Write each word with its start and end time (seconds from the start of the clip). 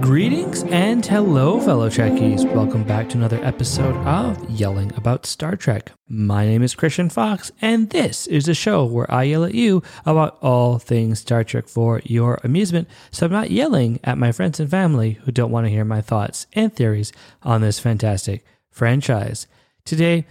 Greetings 0.00 0.62
and 0.70 1.04
hello, 1.04 1.60
fellow 1.60 1.90
Trekkies. 1.90 2.50
Welcome 2.54 2.84
back 2.84 3.10
to 3.10 3.18
another 3.18 3.44
episode 3.44 3.94
of 4.06 4.48
Yelling 4.48 4.90
About 4.96 5.26
Star 5.26 5.54
Trek. 5.54 5.92
My 6.08 6.46
name 6.46 6.62
is 6.62 6.74
Christian 6.74 7.10
Fox, 7.10 7.52
and 7.60 7.90
this 7.90 8.26
is 8.26 8.48
a 8.48 8.54
show 8.54 8.86
where 8.86 9.10
I 9.12 9.24
yell 9.24 9.44
at 9.44 9.54
you 9.54 9.82
about 10.06 10.38
all 10.40 10.78
things 10.78 11.18
Star 11.18 11.44
Trek 11.44 11.68
for 11.68 12.00
your 12.06 12.40
amusement. 12.42 12.88
So 13.10 13.26
I'm 13.26 13.32
not 13.32 13.50
yelling 13.50 14.00
at 14.02 14.16
my 14.16 14.32
friends 14.32 14.60
and 14.60 14.70
family 14.70 15.18
who 15.24 15.30
don't 15.30 15.50
want 15.50 15.66
to 15.66 15.70
hear 15.70 15.84
my 15.84 16.00
thoughts 16.00 16.46
and 16.54 16.72
theories 16.74 17.12
on 17.42 17.60
this 17.60 17.78
fantastic 17.78 18.46
franchise. 18.70 19.46
Today, 19.84 20.26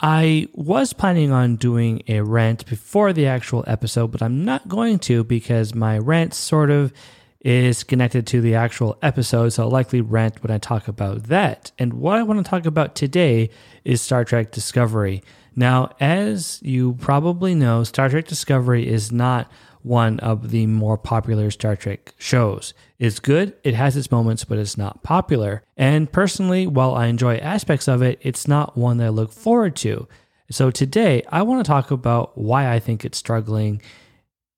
I 0.00 0.48
was 0.52 0.92
planning 0.92 1.30
on 1.30 1.56
doing 1.56 2.02
a 2.08 2.20
rant 2.20 2.66
before 2.66 3.12
the 3.12 3.26
actual 3.26 3.64
episode, 3.66 4.08
but 4.10 4.22
I'm 4.22 4.44
not 4.44 4.68
going 4.68 4.98
to 5.00 5.24
because 5.24 5.74
my 5.74 5.98
rant 5.98 6.34
sort 6.34 6.70
of 6.70 6.92
is 7.44 7.84
connected 7.84 8.26
to 8.26 8.40
the 8.40 8.54
actual 8.54 8.96
episode, 9.02 9.50
so 9.50 9.64
I'll 9.64 9.70
likely 9.70 10.00
rant 10.00 10.42
when 10.42 10.50
I 10.50 10.58
talk 10.58 10.88
about 10.88 11.24
that. 11.24 11.70
And 11.78 11.94
what 11.94 12.18
I 12.18 12.22
want 12.22 12.44
to 12.44 12.50
talk 12.50 12.64
about 12.64 12.94
today 12.94 13.50
is 13.84 14.00
Star 14.00 14.24
Trek 14.24 14.50
Discovery. 14.50 15.22
Now, 15.54 15.90
as 16.00 16.58
you 16.62 16.94
probably 16.94 17.54
know, 17.54 17.84
Star 17.84 18.08
Trek 18.08 18.26
Discovery 18.26 18.88
is 18.88 19.12
not 19.12 19.52
one 19.82 20.18
of 20.20 20.50
the 20.50 20.66
more 20.66 20.96
popular 20.96 21.50
Star 21.50 21.76
Trek 21.76 22.14
shows. 22.16 22.72
It's 22.98 23.20
good, 23.20 23.54
it 23.62 23.74
has 23.74 23.94
its 23.94 24.10
moments, 24.10 24.44
but 24.44 24.58
it's 24.58 24.78
not 24.78 25.02
popular. 25.02 25.62
And 25.76 26.10
personally, 26.10 26.66
while 26.66 26.94
I 26.94 27.06
enjoy 27.06 27.36
aspects 27.36 27.86
of 27.86 28.00
it, 28.00 28.18
it's 28.22 28.48
not 28.48 28.78
one 28.78 28.96
that 28.96 29.06
I 29.06 29.10
look 29.10 29.30
forward 29.30 29.76
to. 29.76 30.08
So 30.50 30.70
today, 30.70 31.22
I 31.28 31.42
want 31.42 31.62
to 31.64 31.68
talk 31.68 31.90
about 31.90 32.38
why 32.38 32.72
I 32.72 32.78
think 32.78 33.04
it's 33.04 33.18
struggling 33.18 33.82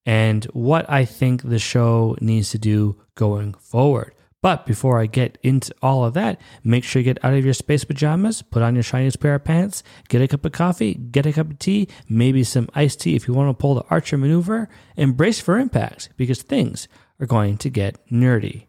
and 0.06 0.45
what 0.46 0.88
I 0.88 1.05
think 1.05 1.43
the 1.43 1.59
show 1.59 2.16
needs 2.21 2.51
to 2.51 2.59
do 2.59 2.96
going 3.16 3.54
forward. 3.54 4.15
But 4.43 4.65
before 4.65 5.01
I 5.01 5.07
get 5.07 5.38
into 5.43 5.74
all 5.82 6.04
of 6.04 6.15
that, 6.15 6.40
make 6.63 6.85
sure 6.85 7.01
you 7.01 7.04
get 7.04 7.24
out 7.24 7.35
of 7.35 7.45
your 7.45 7.52
space 7.52 7.82
pajamas, 7.82 8.43
put 8.43 8.63
on 8.63 8.74
your 8.74 8.85
shiniest 8.85 9.18
pair 9.18 9.35
of 9.35 9.45
pants, 9.45 9.82
get 10.09 10.23
a 10.23 10.29
cup 10.29 10.45
of 10.45 10.52
coffee, 10.52 10.95
get 10.95 11.26
a 11.26 11.32
cup 11.32 11.51
of 11.51 11.59
tea, 11.59 11.88
maybe 12.09 12.45
some 12.45 12.68
iced 12.73 13.01
tea 13.01 13.16
if 13.16 13.26
you 13.26 13.35
want 13.35 13.48
to 13.48 13.60
pull 13.60 13.74
the 13.74 13.85
Archer 13.90 14.16
maneuver, 14.16 14.68
and 14.96 15.16
brace 15.16 15.40
for 15.40 15.59
impact 15.59 16.10
because 16.16 16.43
things 16.43 16.87
are 17.18 17.26
going 17.26 17.57
to 17.59 17.68
get 17.68 17.98
nerdy. 18.09 18.66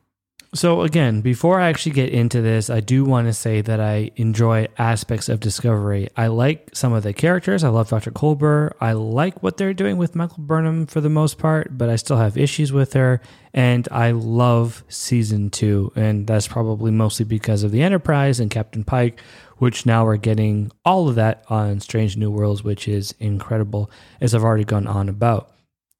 So, 0.57 0.81
again, 0.81 1.21
before 1.21 1.59
I 1.59 1.69
actually 1.69 1.91
get 1.91 2.09
into 2.09 2.41
this, 2.41 2.71
I 2.71 2.79
do 2.79 3.05
want 3.05 3.27
to 3.27 3.33
say 3.33 3.61
that 3.61 3.79
I 3.79 4.09
enjoy 4.15 4.67
aspects 4.79 5.29
of 5.29 5.39
Discovery. 5.39 6.09
I 6.17 6.27
like 6.27 6.71
some 6.73 6.93
of 6.93 7.03
the 7.03 7.13
characters. 7.13 7.63
I 7.63 7.69
love 7.69 7.89
Dr. 7.89 8.09
Culber. 8.09 8.71
I 8.81 8.93
like 8.93 9.43
what 9.43 9.57
they're 9.57 9.75
doing 9.75 9.97
with 9.97 10.15
Michael 10.15 10.41
Burnham 10.43 10.87
for 10.87 10.99
the 10.99 11.11
most 11.11 11.37
part, 11.37 11.77
but 11.77 11.89
I 11.89 11.95
still 11.95 12.17
have 12.17 12.39
issues 12.39 12.73
with 12.73 12.93
her. 12.93 13.21
And 13.53 13.87
I 13.91 14.09
love 14.09 14.83
season 14.87 15.51
two. 15.51 15.91
And 15.95 16.25
that's 16.25 16.47
probably 16.47 16.89
mostly 16.89 17.25
because 17.25 17.61
of 17.61 17.69
the 17.69 17.83
Enterprise 17.83 18.39
and 18.39 18.49
Captain 18.49 18.83
Pike, 18.83 19.21
which 19.57 19.85
now 19.85 20.05
we're 20.05 20.17
getting 20.17 20.71
all 20.83 21.07
of 21.07 21.13
that 21.15 21.43
on 21.49 21.81
Strange 21.81 22.17
New 22.17 22.31
Worlds, 22.31 22.63
which 22.63 22.87
is 22.87 23.13
incredible, 23.19 23.91
as 24.19 24.33
I've 24.33 24.43
already 24.43 24.65
gone 24.65 24.87
on 24.87 25.07
about. 25.07 25.51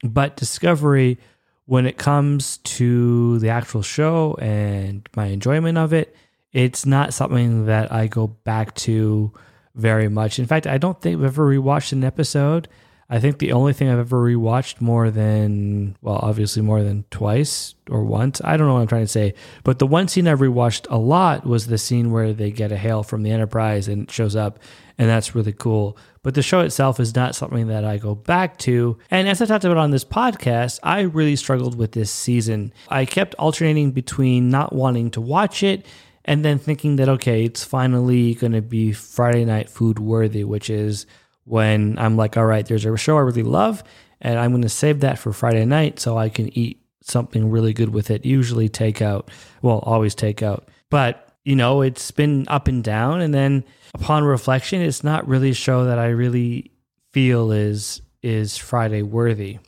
But 0.04 0.36
Discovery 0.36 1.20
when 1.68 1.86
it 1.86 1.98
comes 1.98 2.58
to 2.60 3.38
the 3.40 3.50
actual 3.50 3.82
show 3.82 4.36
and 4.42 5.08
my 5.16 5.26
enjoyment 5.28 5.78
of 5.78 5.94
it, 5.94 6.16
it's 6.54 6.86
not 6.86 7.14
something 7.14 7.66
that 7.66 7.92
I 7.92 8.08
go 8.08 8.28
back 8.28 8.74
to 8.76 9.34
very 9.76 10.08
much. 10.08 10.40
In 10.40 10.46
fact, 10.46 10.66
I 10.66 10.78
don't 10.78 11.00
think 11.02 11.18
I've 11.18 11.26
ever 11.26 11.46
rewatched 11.46 11.92
an 11.92 12.06
episode. 12.06 12.70
I 13.10 13.20
think 13.20 13.40
the 13.40 13.52
only 13.52 13.74
thing 13.74 13.90
I've 13.90 14.00
ever 14.00 14.18
rewatched 14.18 14.80
more 14.80 15.12
than, 15.12 15.98
well, 16.02 16.20
obviously 16.22 16.62
more 16.62 16.84
than 16.84 17.04
twice 17.12 17.76
or 17.90 18.04
once. 18.04 18.42
I 18.44 18.56
don't 18.56 18.68
know 18.68 18.74
what 18.74 18.82
I'm 18.82 18.88
trying 18.88 19.04
to 19.04 19.08
say. 19.08 19.34
But 19.66 19.80
the 19.80 19.88
one 19.88 20.08
scene 20.08 20.28
I've 20.28 20.40
rewatched 20.40 20.88
a 20.90 20.98
lot 20.98 21.46
was 21.46 21.68
the 21.68 21.78
scene 21.78 22.12
where 22.12 22.32
they 22.32 22.50
get 22.50 22.72
a 22.72 22.78
hail 22.78 23.04
from 23.04 23.24
the 23.24 23.32
Enterprise 23.32 23.90
and 23.90 24.04
it 24.04 24.12
shows 24.12 24.38
up, 24.38 24.60
and 24.98 25.10
that's 25.10 25.36
really 25.36 25.54
cool 25.54 25.98
but 26.28 26.34
the 26.34 26.42
show 26.42 26.60
itself 26.60 27.00
is 27.00 27.16
not 27.16 27.36
something 27.36 27.68
that 27.68 27.86
I 27.86 28.00
go 28.00 28.14
back 28.14 28.58
to. 28.58 28.98
And 29.10 29.30
as 29.30 29.42
I 29.42 29.46
talked 29.46 29.64
about 29.64 29.78
on 29.78 29.92
this 29.92 30.04
podcast, 30.04 30.78
I 30.84 31.04
really 31.04 31.38
struggled 31.38 31.78
with 31.78 31.94
this 31.94 32.12
season. 32.12 32.74
I 32.90 33.06
kept 33.06 33.34
alternating 33.36 33.92
between 33.92 34.50
not 34.50 34.74
wanting 34.74 35.10
to 35.12 35.22
watch 35.22 35.64
it 35.64 35.86
and 36.26 36.44
then 36.44 36.60
thinking 36.60 36.98
that, 36.98 37.08
okay, 37.08 37.46
it's 37.46 37.64
finally 37.64 38.34
going 38.34 38.52
to 38.52 38.62
be 38.62 38.92
Friday 38.92 39.46
night 39.46 39.70
food 39.70 40.00
worthy, 40.00 40.44
which 40.44 40.70
is 40.70 41.06
when 41.46 41.98
I'm 41.98 42.18
like, 42.18 42.36
all 42.36 42.46
right, 42.46 42.66
there's 42.66 42.84
a 42.84 42.98
show 42.98 43.16
I 43.16 43.22
really 43.22 43.42
love, 43.42 43.82
and 44.20 44.38
I'm 44.38 44.52
going 44.52 44.64
to 44.64 44.68
save 44.68 45.00
that 45.00 45.20
for 45.20 45.32
Friday 45.32 45.64
night 45.64 45.98
so 45.98 46.18
I 46.18 46.28
can 46.28 46.50
eat 46.58 46.84
something 47.04 47.50
really 47.50 47.72
good 47.72 47.94
with 47.94 48.12
it, 48.12 48.26
usually 48.26 48.68
takeout. 48.68 49.30
Well, 49.62 49.80
always 49.80 50.14
takeout. 50.14 50.66
But 50.90 51.27
you 51.48 51.56
know, 51.56 51.82
it's 51.82 52.12
been 52.12 52.44
up 52.50 52.68
and 52.68 52.84
down. 52.84 53.22
And 53.22 53.34
then 53.34 53.64
upon 53.94 54.26
reflection, 54.26 54.82
it's 54.82 55.02
not 55.02 55.26
really 55.30 55.52
a 55.52 55.54
show 55.54 55.86
that 55.86 55.98
I 55.98 56.08
really 56.08 56.72
feel 57.14 57.54
is 57.54 58.02
is 58.22 58.58
Friday 58.58 59.02
worthy 59.02 59.60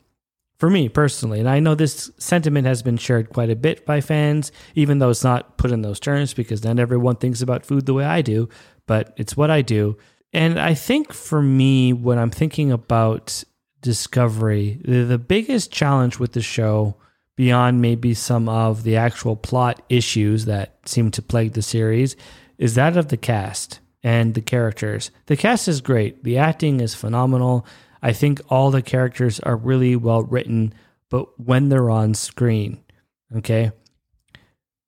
for 0.58 0.68
me 0.68 0.90
personally. 0.90 1.40
And 1.40 1.48
I 1.48 1.58
know 1.58 1.74
this 1.74 2.10
sentiment 2.18 2.66
has 2.66 2.82
been 2.82 2.98
shared 2.98 3.30
quite 3.30 3.48
a 3.48 3.56
bit 3.56 3.86
by 3.86 4.02
fans, 4.02 4.52
even 4.74 4.98
though 4.98 5.08
it's 5.08 5.24
not 5.24 5.56
put 5.56 5.70
in 5.70 5.80
those 5.80 5.98
terms 5.98 6.34
because 6.34 6.62
not 6.62 6.78
everyone 6.78 7.16
thinks 7.16 7.40
about 7.40 7.64
food 7.64 7.86
the 7.86 7.94
way 7.94 8.04
I 8.04 8.20
do, 8.20 8.50
but 8.86 9.14
it's 9.16 9.34
what 9.34 9.50
I 9.50 9.62
do. 9.62 9.96
And 10.34 10.60
I 10.60 10.74
think 10.74 11.14
for 11.14 11.40
me, 11.40 11.94
when 11.94 12.18
I'm 12.18 12.30
thinking 12.30 12.70
about 12.70 13.42
discovery, 13.80 14.82
the, 14.84 15.04
the 15.04 15.18
biggest 15.18 15.72
challenge 15.72 16.18
with 16.18 16.32
the 16.32 16.42
show 16.42 16.96
beyond 17.40 17.80
maybe 17.80 18.12
some 18.12 18.50
of 18.50 18.82
the 18.82 18.98
actual 18.98 19.34
plot 19.34 19.80
issues 19.88 20.44
that 20.44 20.76
seem 20.86 21.10
to 21.10 21.22
plague 21.22 21.54
the 21.54 21.62
series 21.62 22.14
is 22.58 22.74
that 22.74 22.98
of 22.98 23.08
the 23.08 23.16
cast 23.16 23.80
and 24.02 24.34
the 24.34 24.42
characters. 24.42 25.10
The 25.24 25.38
cast 25.38 25.66
is 25.66 25.80
great, 25.80 26.22
the 26.22 26.36
acting 26.36 26.82
is 26.82 26.94
phenomenal. 26.94 27.64
I 28.02 28.12
think 28.12 28.42
all 28.50 28.70
the 28.70 28.82
characters 28.82 29.40
are 29.40 29.56
really 29.56 29.96
well 29.96 30.22
written, 30.22 30.74
but 31.08 31.28
when 31.40 31.70
they're 31.70 31.88
on 31.88 32.12
screen, 32.12 32.84
okay? 33.34 33.72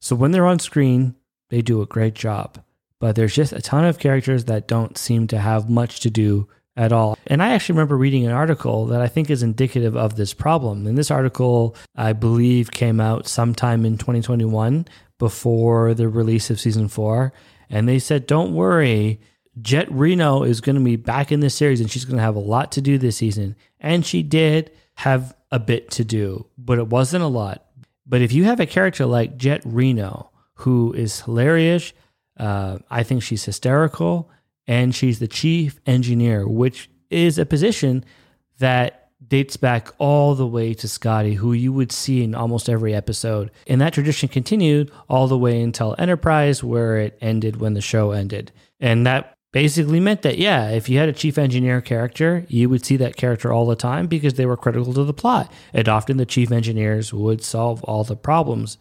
So 0.02 0.14
when 0.14 0.32
they're 0.32 0.44
on 0.44 0.58
screen, 0.58 1.14
they 1.48 1.62
do 1.62 1.80
a 1.80 1.86
great 1.86 2.14
job. 2.14 2.62
But 3.00 3.16
there's 3.16 3.34
just 3.34 3.54
a 3.54 3.62
ton 3.62 3.86
of 3.86 3.98
characters 3.98 4.44
that 4.44 4.68
don't 4.68 4.98
seem 4.98 5.26
to 5.28 5.38
have 5.38 5.70
much 5.70 6.00
to 6.00 6.10
do 6.10 6.48
at 6.76 6.92
all. 6.92 7.18
And 7.26 7.42
I 7.42 7.50
actually 7.50 7.74
remember 7.74 7.96
reading 7.96 8.26
an 8.26 8.32
article 8.32 8.86
that 8.86 9.00
I 9.00 9.08
think 9.08 9.30
is 9.30 9.42
indicative 9.42 9.96
of 9.96 10.16
this 10.16 10.32
problem. 10.32 10.86
And 10.86 10.96
this 10.96 11.10
article, 11.10 11.76
I 11.94 12.12
believe, 12.12 12.70
came 12.70 13.00
out 13.00 13.28
sometime 13.28 13.84
in 13.84 13.98
2021 13.98 14.86
before 15.18 15.94
the 15.94 16.08
release 16.08 16.50
of 16.50 16.60
season 16.60 16.88
four. 16.88 17.32
And 17.68 17.88
they 17.88 17.98
said, 17.98 18.26
don't 18.26 18.54
worry, 18.54 19.20
Jet 19.60 19.90
Reno 19.90 20.42
is 20.42 20.60
going 20.60 20.76
to 20.76 20.82
be 20.82 20.96
back 20.96 21.30
in 21.30 21.40
this 21.40 21.54
series 21.54 21.80
and 21.80 21.90
she's 21.90 22.04
going 22.04 22.16
to 22.16 22.22
have 22.22 22.36
a 22.36 22.40
lot 22.40 22.72
to 22.72 22.80
do 22.80 22.98
this 22.98 23.18
season. 23.18 23.56
And 23.80 24.04
she 24.04 24.22
did 24.22 24.70
have 24.96 25.34
a 25.50 25.58
bit 25.58 25.90
to 25.92 26.04
do, 26.04 26.46
but 26.56 26.78
it 26.78 26.88
wasn't 26.88 27.24
a 27.24 27.28
lot. 27.28 27.66
But 28.06 28.22
if 28.22 28.32
you 28.32 28.44
have 28.44 28.60
a 28.60 28.66
character 28.66 29.06
like 29.06 29.36
Jet 29.36 29.62
Reno, 29.64 30.30
who 30.54 30.92
is 30.92 31.20
hilarious, 31.20 31.92
uh, 32.38 32.78
I 32.90 33.02
think 33.02 33.22
she's 33.22 33.44
hysterical 33.44 34.30
and 34.66 34.94
she's 34.94 35.18
the 35.18 35.28
chief 35.28 35.80
engineer, 35.86 36.46
which 36.46 36.88
is 37.10 37.38
a 37.38 37.46
position 37.46 38.04
that 38.58 39.10
dates 39.26 39.56
back 39.56 39.88
all 39.98 40.34
the 40.34 40.46
way 40.46 40.74
to 40.74 40.88
Scotty, 40.88 41.34
who 41.34 41.52
you 41.52 41.72
would 41.72 41.92
see 41.92 42.22
in 42.22 42.34
almost 42.34 42.68
every 42.68 42.94
episode. 42.94 43.50
And 43.66 43.80
that 43.80 43.94
tradition 43.94 44.28
continued 44.28 44.90
all 45.08 45.28
the 45.28 45.38
way 45.38 45.60
until 45.62 45.94
Enterprise, 45.98 46.62
where 46.64 46.96
it 46.96 47.18
ended 47.20 47.56
when 47.56 47.74
the 47.74 47.80
show 47.80 48.10
ended. 48.10 48.52
And 48.80 49.06
that 49.06 49.36
basically 49.52 50.00
meant 50.00 50.22
that, 50.22 50.38
yeah, 50.38 50.70
if 50.70 50.88
you 50.88 50.98
had 50.98 51.08
a 51.08 51.12
chief 51.12 51.38
engineer 51.38 51.80
character, 51.80 52.44
you 52.48 52.68
would 52.68 52.84
see 52.84 52.96
that 52.96 53.16
character 53.16 53.52
all 53.52 53.66
the 53.66 53.76
time 53.76 54.06
because 54.06 54.34
they 54.34 54.46
were 54.46 54.56
critical 54.56 54.92
to 54.94 55.04
the 55.04 55.14
plot. 55.14 55.52
And 55.72 55.88
often 55.88 56.16
the 56.16 56.26
chief 56.26 56.50
engineers 56.50 57.12
would 57.12 57.42
solve 57.42 57.82
all 57.84 58.02
the 58.02 58.16
problems. 58.16 58.78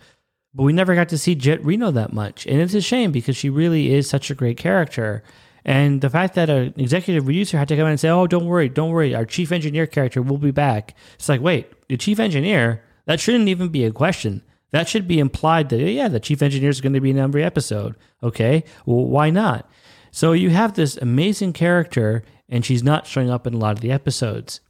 But 0.54 0.64
we 0.64 0.74
never 0.74 0.96
got 0.96 1.10
to 1.10 1.18
see 1.18 1.36
Jet 1.36 1.64
Reno 1.64 1.92
that 1.92 2.14
much. 2.14 2.46
And 2.46 2.60
it's 2.60 2.74
a 2.74 2.82
shame 2.82 3.12
because 3.12 3.38
she 3.38 3.50
really 3.50 3.94
is 3.94 4.10
such 4.10 4.32
a 4.32 4.36
great 4.36 4.58
character. 4.58 5.24
And 5.64 6.02
the 6.02 6.10
fact 6.10 6.36
that 6.36 6.50
an 6.50 6.74
executive 6.78 7.26
producer 7.26 7.58
had 7.58 7.68
to 7.68 7.76
come 7.76 7.86
in 7.86 7.92
and 7.92 8.00
say, 8.00 8.10
"Oh, 8.10 8.28
don't 8.28 8.48
worry, 8.48 8.70
don't 8.70 8.90
worry, 8.90 9.14
our 9.14 9.26
chief 9.26 9.52
engineer 9.52 9.86
character 9.86 10.22
will 10.22 10.38
be 10.38 10.52
back." 10.52 10.96
It's 11.16 11.30
like, 11.30 11.42
wait, 11.42 11.72
the 11.88 11.98
chief 11.98 12.20
engineer? 12.20 12.84
That 13.06 13.20
shouldn't 13.20 13.50
even 13.50 13.70
be 13.70 13.86
a 13.86 13.92
question. 13.92 14.42
That 14.72 14.88
should 14.88 15.08
be 15.08 15.20
implied 15.20 15.70
that 15.70 15.82
yeah, 15.82 16.08
the 16.08 16.20
chief 16.20 16.42
engineer 16.42 16.70
is 16.70 16.82
going 16.82 16.94
to 16.94 17.02
be 17.02 17.12
in 17.12 17.20
every 17.20 17.44
episode. 17.44 17.96
Okay, 18.24 18.64
well, 18.86 19.06
why 19.06 19.30
not? 19.30 19.70
So 20.12 20.34
you 20.34 20.50
have 20.50 20.74
this 20.74 20.98
amazing 20.98 21.54
character, 21.54 22.24
and 22.50 22.66
she's 22.66 22.84
not 22.84 23.08
showing 23.08 23.30
up 23.30 23.48
in 23.48 23.54
a 23.54 23.58
lot 23.58 23.74
of 23.74 23.82
the 23.82 23.92
episodes. 23.92 24.62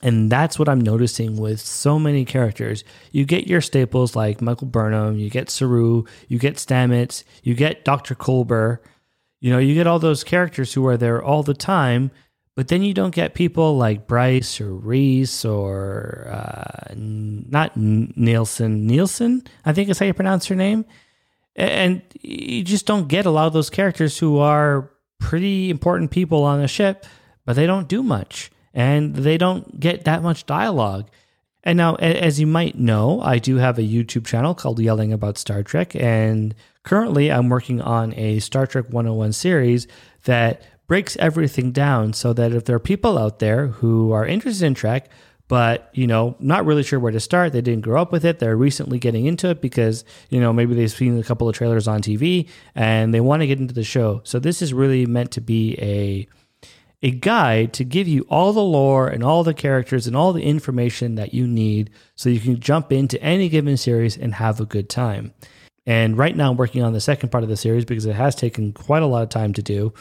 And 0.00 0.30
that's 0.30 0.58
what 0.58 0.68
I'm 0.68 0.80
noticing 0.80 1.36
with 1.36 1.60
so 1.60 1.98
many 1.98 2.24
characters. 2.24 2.84
You 3.10 3.24
get 3.24 3.48
your 3.48 3.60
staples 3.60 4.14
like 4.14 4.40
Michael 4.40 4.68
Burnham, 4.68 5.18
you 5.18 5.28
get 5.28 5.50
Saru, 5.50 6.04
you 6.28 6.38
get 6.38 6.54
Stamets, 6.54 7.24
you 7.42 7.54
get 7.54 7.84
Dr. 7.84 8.14
Culber, 8.14 8.78
you 9.40 9.52
know, 9.52 9.58
you 9.58 9.74
get 9.74 9.86
all 9.86 9.98
those 9.98 10.24
characters 10.24 10.74
who 10.74 10.86
are 10.86 10.96
there 10.96 11.22
all 11.22 11.42
the 11.42 11.54
time, 11.54 12.10
But 12.58 12.66
then 12.66 12.82
you 12.82 12.92
don't 12.92 13.14
get 13.14 13.34
people 13.34 13.76
like 13.76 14.08
Bryce 14.08 14.60
or 14.60 14.74
Rhys 14.74 15.44
or 15.44 16.26
uh, 16.28 16.92
not 16.92 17.76
Nielsen. 17.76 18.84
Nielsen, 18.84 19.44
I 19.64 19.72
think 19.72 19.88
is 19.88 20.00
how 20.00 20.06
you 20.06 20.12
pronounce 20.12 20.46
her 20.46 20.56
name. 20.56 20.84
And 21.54 22.02
you 22.20 22.64
just 22.64 22.84
don't 22.84 23.06
get 23.06 23.26
a 23.26 23.30
lot 23.30 23.46
of 23.46 23.52
those 23.52 23.70
characters 23.70 24.18
who 24.18 24.38
are 24.38 24.90
pretty 25.20 25.70
important 25.70 26.10
people 26.10 26.42
on 26.42 26.60
the 26.60 26.66
ship, 26.66 27.06
but 27.44 27.54
they 27.54 27.64
don't 27.64 27.86
do 27.86 28.02
much 28.02 28.50
and 28.74 29.14
they 29.14 29.38
don't 29.38 29.78
get 29.78 30.04
that 30.06 30.24
much 30.24 30.44
dialogue. 30.44 31.08
And 31.62 31.76
now, 31.76 31.94
as 31.94 32.40
you 32.40 32.48
might 32.48 32.76
know, 32.76 33.20
I 33.20 33.38
do 33.38 33.54
have 33.58 33.78
a 33.78 33.82
YouTube 33.82 34.26
channel 34.26 34.56
called 34.56 34.80
Yelling 34.80 35.12
About 35.12 35.38
Star 35.38 35.62
Trek. 35.62 35.94
And 35.94 36.56
currently, 36.88 37.30
I'm 37.30 37.48
working 37.50 37.80
on 37.80 38.14
a 38.14 38.40
Star 38.40 38.66
Trek 38.66 38.86
101 38.86 39.32
series 39.34 39.86
that 40.24 40.62
breaks 40.86 41.16
everything 41.18 41.70
down 41.70 42.14
so 42.14 42.32
that 42.32 42.52
if 42.52 42.64
there 42.64 42.76
are 42.76 42.80
people 42.80 43.18
out 43.18 43.38
there 43.38 43.66
who 43.68 44.10
are 44.12 44.24
interested 44.24 44.64
in 44.64 44.74
Trek, 44.74 45.10
but 45.48 45.90
you 45.92 46.06
know 46.06 46.34
not 46.38 46.64
really 46.64 46.82
sure 46.82 47.00
where 47.00 47.10
to 47.10 47.18
start 47.18 47.52
they 47.54 47.62
didn't 47.62 47.80
grow 47.80 48.02
up 48.02 48.12
with 48.12 48.22
it 48.22 48.38
they're 48.38 48.54
recently 48.54 48.98
getting 48.98 49.24
into 49.24 49.48
it 49.48 49.62
because 49.62 50.04
you 50.28 50.38
know 50.38 50.52
maybe 50.52 50.74
they've 50.74 50.90
seen 50.90 51.18
a 51.18 51.22
couple 51.22 51.48
of 51.48 51.54
trailers 51.54 51.88
on 51.88 52.02
tv 52.02 52.46
and 52.74 53.14
they 53.14 53.20
want 53.20 53.40
to 53.40 53.46
get 53.46 53.58
into 53.58 53.72
the 53.72 53.82
show 53.82 54.20
so 54.24 54.38
this 54.38 54.60
is 54.60 54.74
really 54.74 55.06
meant 55.06 55.30
to 55.30 55.40
be 55.40 55.74
a 55.80 56.28
a 57.02 57.10
guide 57.10 57.72
to 57.72 57.84
give 57.84 58.08
you 58.08 58.26
all 58.28 58.52
the 58.52 58.60
lore 58.60 59.08
and 59.08 59.22
all 59.22 59.44
the 59.44 59.54
characters 59.54 60.06
and 60.06 60.16
all 60.16 60.32
the 60.32 60.42
information 60.42 61.14
that 61.14 61.32
you 61.32 61.46
need 61.46 61.90
so 62.16 62.28
you 62.28 62.40
can 62.40 62.58
jump 62.58 62.92
into 62.92 63.20
any 63.22 63.48
given 63.48 63.76
series 63.76 64.16
and 64.16 64.34
have 64.34 64.60
a 64.60 64.66
good 64.66 64.88
time. 64.88 65.32
And 65.88 66.18
right 66.18 66.36
now, 66.36 66.50
I'm 66.50 66.58
working 66.58 66.82
on 66.82 66.92
the 66.92 67.00
second 67.00 67.30
part 67.30 67.44
of 67.44 67.48
the 67.48 67.56
series 67.56 67.86
because 67.86 68.04
it 68.04 68.14
has 68.14 68.34
taken 68.34 68.74
quite 68.74 69.02
a 69.02 69.06
lot 69.06 69.22
of 69.22 69.30
time 69.30 69.54
to 69.54 69.62
do, 69.62 69.94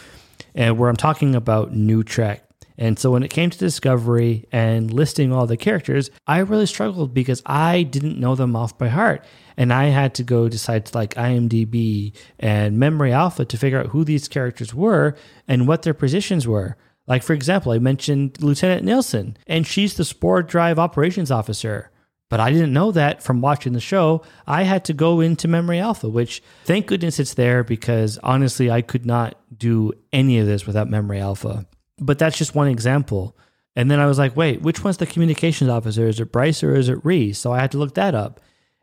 and 0.54 0.78
where 0.78 0.90
I'm 0.90 0.98
talking 0.98 1.34
about 1.34 1.74
new 1.74 2.04
Trek. 2.04 2.44
And 2.78 3.00
so 3.00 3.10
when 3.10 3.24
it 3.24 3.30
came 3.30 3.50
to 3.50 3.58
Discovery 3.58 4.46
and 4.52 4.94
listing 4.94 5.32
all 5.32 5.48
the 5.48 5.56
characters, 5.56 6.12
I 6.28 6.40
really 6.40 6.66
struggled 6.66 7.14
because 7.14 7.42
I 7.46 7.84
didn't 7.84 8.20
know 8.20 8.36
them 8.36 8.54
off 8.54 8.78
by 8.78 8.90
heart. 8.90 9.24
And 9.56 9.72
I 9.72 9.86
had 9.86 10.14
to 10.16 10.24
go 10.24 10.50
to 10.50 10.60
sites 10.60 10.94
like 10.94 11.14
IMDb 11.16 12.12
and 12.38 12.78
Memory 12.78 13.14
Alpha 13.14 13.46
to 13.46 13.58
figure 13.58 13.80
out 13.80 13.88
who 13.88 14.04
these 14.04 14.28
characters 14.28 14.74
were 14.74 15.16
and 15.48 15.70
what 15.70 15.84
their 15.84 15.94
positions 15.94 16.46
were. 16.46 16.76
Like, 17.08 17.24
for 17.24 17.32
example, 17.32 17.72
I 17.72 17.80
mentioned 17.80 18.44
Lieutenant 18.44 18.84
Nielsen, 18.84 19.38
and 19.48 19.66
she's 19.66 19.96
the 19.96 20.04
Spore 20.04 20.44
Drive 20.44 20.78
Operations 20.78 21.32
Officer. 21.32 21.92
But 22.30 22.42
I 22.42 22.52
didn't 22.52 22.74
know 22.74 22.92
that 22.92 23.24
from 23.24 23.40
watching 23.40 23.74
the 23.74 23.80
show. 23.80 24.22
I 24.46 24.64
had 24.64 24.84
to 24.86 24.94
go 24.94 25.22
into 25.22 25.48
Memory 25.48 25.80
Alpha, 25.80 26.10
which 26.10 26.44
thank 26.66 26.86
goodness 26.86 27.20
it's 27.20 27.36
there 27.36 27.64
because 27.64 28.18
honestly, 28.22 28.70
I 28.70 28.82
could 28.82 29.06
not 29.06 29.38
do 29.58 29.94
any 30.12 30.40
of 30.40 30.46
this 30.46 30.68
without 30.68 30.90
Memory 30.90 31.20
Alpha. 31.20 31.66
But 32.00 32.20
that's 32.20 32.38
just 32.38 32.54
one 32.54 32.68
example. 32.68 33.38
And 33.78 33.90
then 33.90 34.00
I 34.00 34.08
was 34.08 34.18
like, 34.18 34.36
wait, 34.36 34.62
which 34.62 34.84
one's 34.84 34.98
the 34.98 35.06
communications 35.06 35.70
officer? 35.70 36.08
Is 36.08 36.20
it 36.20 36.32
Bryce 36.32 36.64
or 36.64 36.76
is 36.76 36.90
it 36.90 37.04
Rhys? 37.06 37.38
So 37.38 37.54
I 37.54 37.60
had 37.60 37.72
to 37.72 37.78
look 37.78 37.94
that 37.94 38.16
up. 38.16 38.42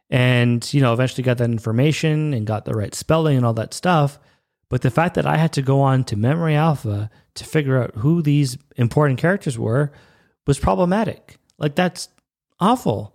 And, 0.09 0.73
you 0.73 0.81
know, 0.81 0.93
eventually 0.93 1.25
got 1.25 1.39
that 1.39 1.51
information 1.51 2.33
and 2.33 2.47
got 2.47 2.65
the 2.65 2.75
right 2.75 2.95
spelling 2.95 3.37
and 3.37 3.45
all 3.45 3.55
that 3.55 3.75
stuff. 3.75 4.19
But 4.69 4.83
the 4.83 4.91
fact 4.91 5.15
that 5.15 5.27
I 5.27 5.37
had 5.37 5.53
to 5.55 5.63
go 5.63 5.81
on 5.81 6.05
to 6.05 6.17
Memory 6.17 6.55
Alpha 6.55 7.11
to 7.35 7.45
figure 7.45 7.83
out 7.83 7.97
who 7.97 8.23
these 8.23 8.57
important 8.77 9.19
characters 9.19 9.59
were 9.59 9.93
was 10.47 10.59
problematic. 10.59 11.39
Like 11.59 11.75
that's 11.75 12.09
awful. 12.61 13.14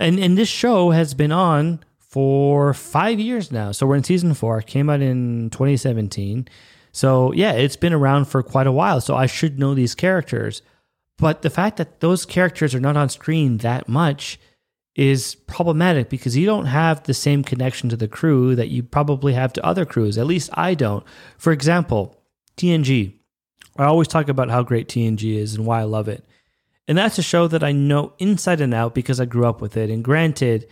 And 0.00 0.18
and 0.18 0.36
this 0.36 0.48
show 0.48 0.90
has 0.90 1.14
been 1.14 1.30
on 1.30 1.84
for 1.98 2.74
5 2.74 3.20
years 3.20 3.52
now. 3.52 3.70
So 3.70 3.86
we're 3.86 3.96
in 3.96 4.02
season 4.02 4.34
4, 4.34 4.62
came 4.62 4.90
out 4.90 5.00
in 5.00 5.50
2017. 5.50 6.48
So 6.90 7.32
yeah, 7.32 7.52
it's 7.52 7.76
been 7.76 7.92
around 7.92 8.24
for 8.24 8.42
quite 8.42 8.66
a 8.66 8.72
while. 8.72 9.00
So 9.00 9.14
I 9.14 9.26
should 9.26 9.60
know 9.60 9.74
these 9.74 9.94
characters. 9.94 10.62
But 11.18 11.42
the 11.42 11.50
fact 11.50 11.76
that 11.76 12.00
those 12.00 12.24
characters 12.24 12.74
are 12.74 12.80
not 12.80 12.96
on 12.96 13.10
screen 13.10 13.58
that 13.58 13.88
much 13.88 14.40
is 14.96 15.34
problematic 15.34 16.08
because 16.08 16.36
you 16.36 16.46
don't 16.46 16.66
have 16.66 17.02
the 17.04 17.14
same 17.14 17.44
connection 17.44 17.88
to 17.90 17.96
the 17.96 18.08
crew 18.08 18.56
that 18.56 18.70
you 18.70 18.82
probably 18.82 19.34
have 19.34 19.52
to 19.52 19.64
other 19.64 19.84
crews. 19.84 20.18
At 20.18 20.26
least 20.26 20.50
I 20.54 20.74
don't. 20.74 21.04
For 21.38 21.52
example, 21.52 22.18
TNG. 22.56 23.14
I 23.76 23.84
always 23.84 24.08
talk 24.08 24.28
about 24.28 24.50
how 24.50 24.62
great 24.62 24.88
TNG 24.88 25.36
is 25.36 25.54
and 25.54 25.64
why 25.64 25.80
I 25.80 25.84
love 25.84 26.08
it. 26.08 26.24
And 26.88 26.98
that's 26.98 27.18
a 27.18 27.22
show 27.22 27.46
that 27.48 27.62
I 27.62 27.72
know 27.72 28.14
inside 28.18 28.60
and 28.60 28.74
out 28.74 28.94
because 28.94 29.20
I 29.20 29.24
grew 29.24 29.46
up 29.46 29.60
with 29.60 29.76
it. 29.76 29.90
And 29.90 30.02
granted, 30.02 30.66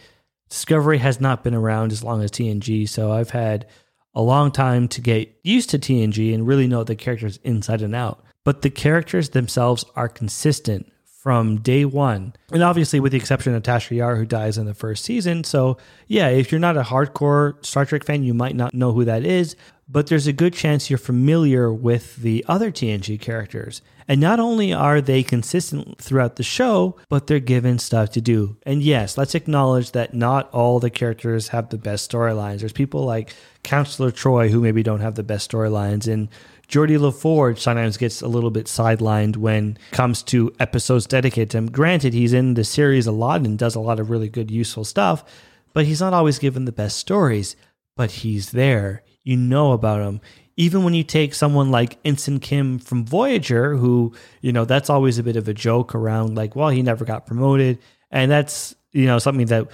Discovery 0.48 0.98
has 0.98 1.20
not 1.20 1.44
been 1.44 1.54
around 1.54 1.92
as 1.92 2.02
long 2.02 2.22
as 2.22 2.30
TNG, 2.30 2.88
so 2.88 3.12
I've 3.12 3.30
had 3.30 3.66
a 4.14 4.22
long 4.22 4.50
time 4.50 4.88
to 4.88 5.00
get 5.00 5.38
used 5.42 5.70
to 5.70 5.78
TNG 5.78 6.34
and 6.34 6.46
really 6.46 6.66
know 6.66 6.84
the 6.84 6.96
characters 6.96 7.38
inside 7.44 7.82
and 7.82 7.94
out. 7.94 8.24
But 8.44 8.62
the 8.62 8.70
characters 8.70 9.30
themselves 9.30 9.84
are 9.94 10.08
consistent 10.08 10.90
from 11.04 11.60
day 11.60 11.84
one. 11.84 12.32
And 12.50 12.62
obviously, 12.62 12.98
with 12.98 13.12
the 13.12 13.18
exception 13.18 13.54
of 13.54 13.62
Tasha 13.62 13.96
Yar, 13.96 14.16
who 14.16 14.24
dies 14.24 14.56
in 14.56 14.64
the 14.64 14.72
first 14.72 15.04
season. 15.04 15.44
So, 15.44 15.76
yeah, 16.06 16.28
if 16.28 16.50
you're 16.50 16.60
not 16.60 16.78
a 16.78 16.82
hardcore 16.82 17.62
Star 17.64 17.84
Trek 17.84 18.04
fan, 18.04 18.22
you 18.22 18.32
might 18.32 18.56
not 18.56 18.72
know 18.72 18.92
who 18.92 19.04
that 19.04 19.26
is, 19.26 19.54
but 19.88 20.06
there's 20.06 20.26
a 20.26 20.32
good 20.32 20.52
chance 20.52 20.90
you're 20.90 20.98
familiar 20.98 21.72
with 21.72 22.16
the 22.16 22.44
other 22.46 22.70
TNG 22.70 23.18
characters. 23.20 23.80
And 24.06 24.20
not 24.20 24.40
only 24.40 24.72
are 24.72 25.00
they 25.00 25.22
consistent 25.22 25.98
throughout 25.98 26.36
the 26.36 26.42
show, 26.42 26.96
but 27.08 27.26
they're 27.26 27.40
given 27.40 27.78
stuff 27.78 28.10
to 28.10 28.20
do. 28.20 28.56
And 28.64 28.82
yes, 28.82 29.18
let's 29.18 29.34
acknowledge 29.34 29.92
that 29.92 30.14
not 30.14 30.50
all 30.50 30.80
the 30.80 30.90
characters 30.90 31.48
have 31.48 31.68
the 31.68 31.78
best 31.78 32.10
storylines. 32.10 32.60
There's 32.60 32.72
people 32.72 33.04
like 33.04 33.34
Counselor 33.62 34.10
Troi 34.10 34.48
who 34.48 34.60
maybe 34.60 34.82
don't 34.82 35.00
have 35.00 35.14
the 35.14 35.22
best 35.22 35.50
storylines, 35.50 36.10
and 36.10 36.28
Geordi 36.68 36.98
LaForge 36.98 37.58
sometimes 37.58 37.96
gets 37.96 38.20
a 38.20 38.28
little 38.28 38.50
bit 38.50 38.66
sidelined 38.66 39.38
when 39.38 39.78
comes 39.90 40.22
to 40.24 40.54
episodes 40.60 41.06
dedicated 41.06 41.50
to 41.50 41.58
him. 41.58 41.70
Granted, 41.70 42.12
he's 42.12 42.34
in 42.34 42.54
the 42.54 42.64
series 42.64 43.06
a 43.06 43.12
lot 43.12 43.40
and 43.40 43.58
does 43.58 43.74
a 43.74 43.80
lot 43.80 43.98
of 43.98 44.10
really 44.10 44.28
good, 44.28 44.50
useful 44.50 44.84
stuff, 44.84 45.24
but 45.72 45.86
he's 45.86 46.00
not 46.00 46.12
always 46.12 46.38
given 46.38 46.66
the 46.66 46.72
best 46.72 46.98
stories. 46.98 47.56
But 47.98 48.12
he's 48.12 48.52
there. 48.52 49.02
You 49.24 49.36
know 49.36 49.72
about 49.72 50.06
him. 50.06 50.20
Even 50.56 50.84
when 50.84 50.94
you 50.94 51.02
take 51.02 51.34
someone 51.34 51.72
like 51.72 51.98
Ensign 52.04 52.38
Kim 52.38 52.78
from 52.78 53.04
Voyager, 53.04 53.76
who, 53.76 54.14
you 54.40 54.52
know, 54.52 54.64
that's 54.64 54.88
always 54.88 55.18
a 55.18 55.24
bit 55.24 55.34
of 55.34 55.48
a 55.48 55.52
joke 55.52 55.96
around, 55.96 56.36
like, 56.36 56.54
well, 56.54 56.68
he 56.68 56.80
never 56.80 57.04
got 57.04 57.26
promoted. 57.26 57.80
And 58.12 58.30
that's, 58.30 58.76
you 58.92 59.06
know, 59.06 59.18
something 59.18 59.46
that 59.46 59.66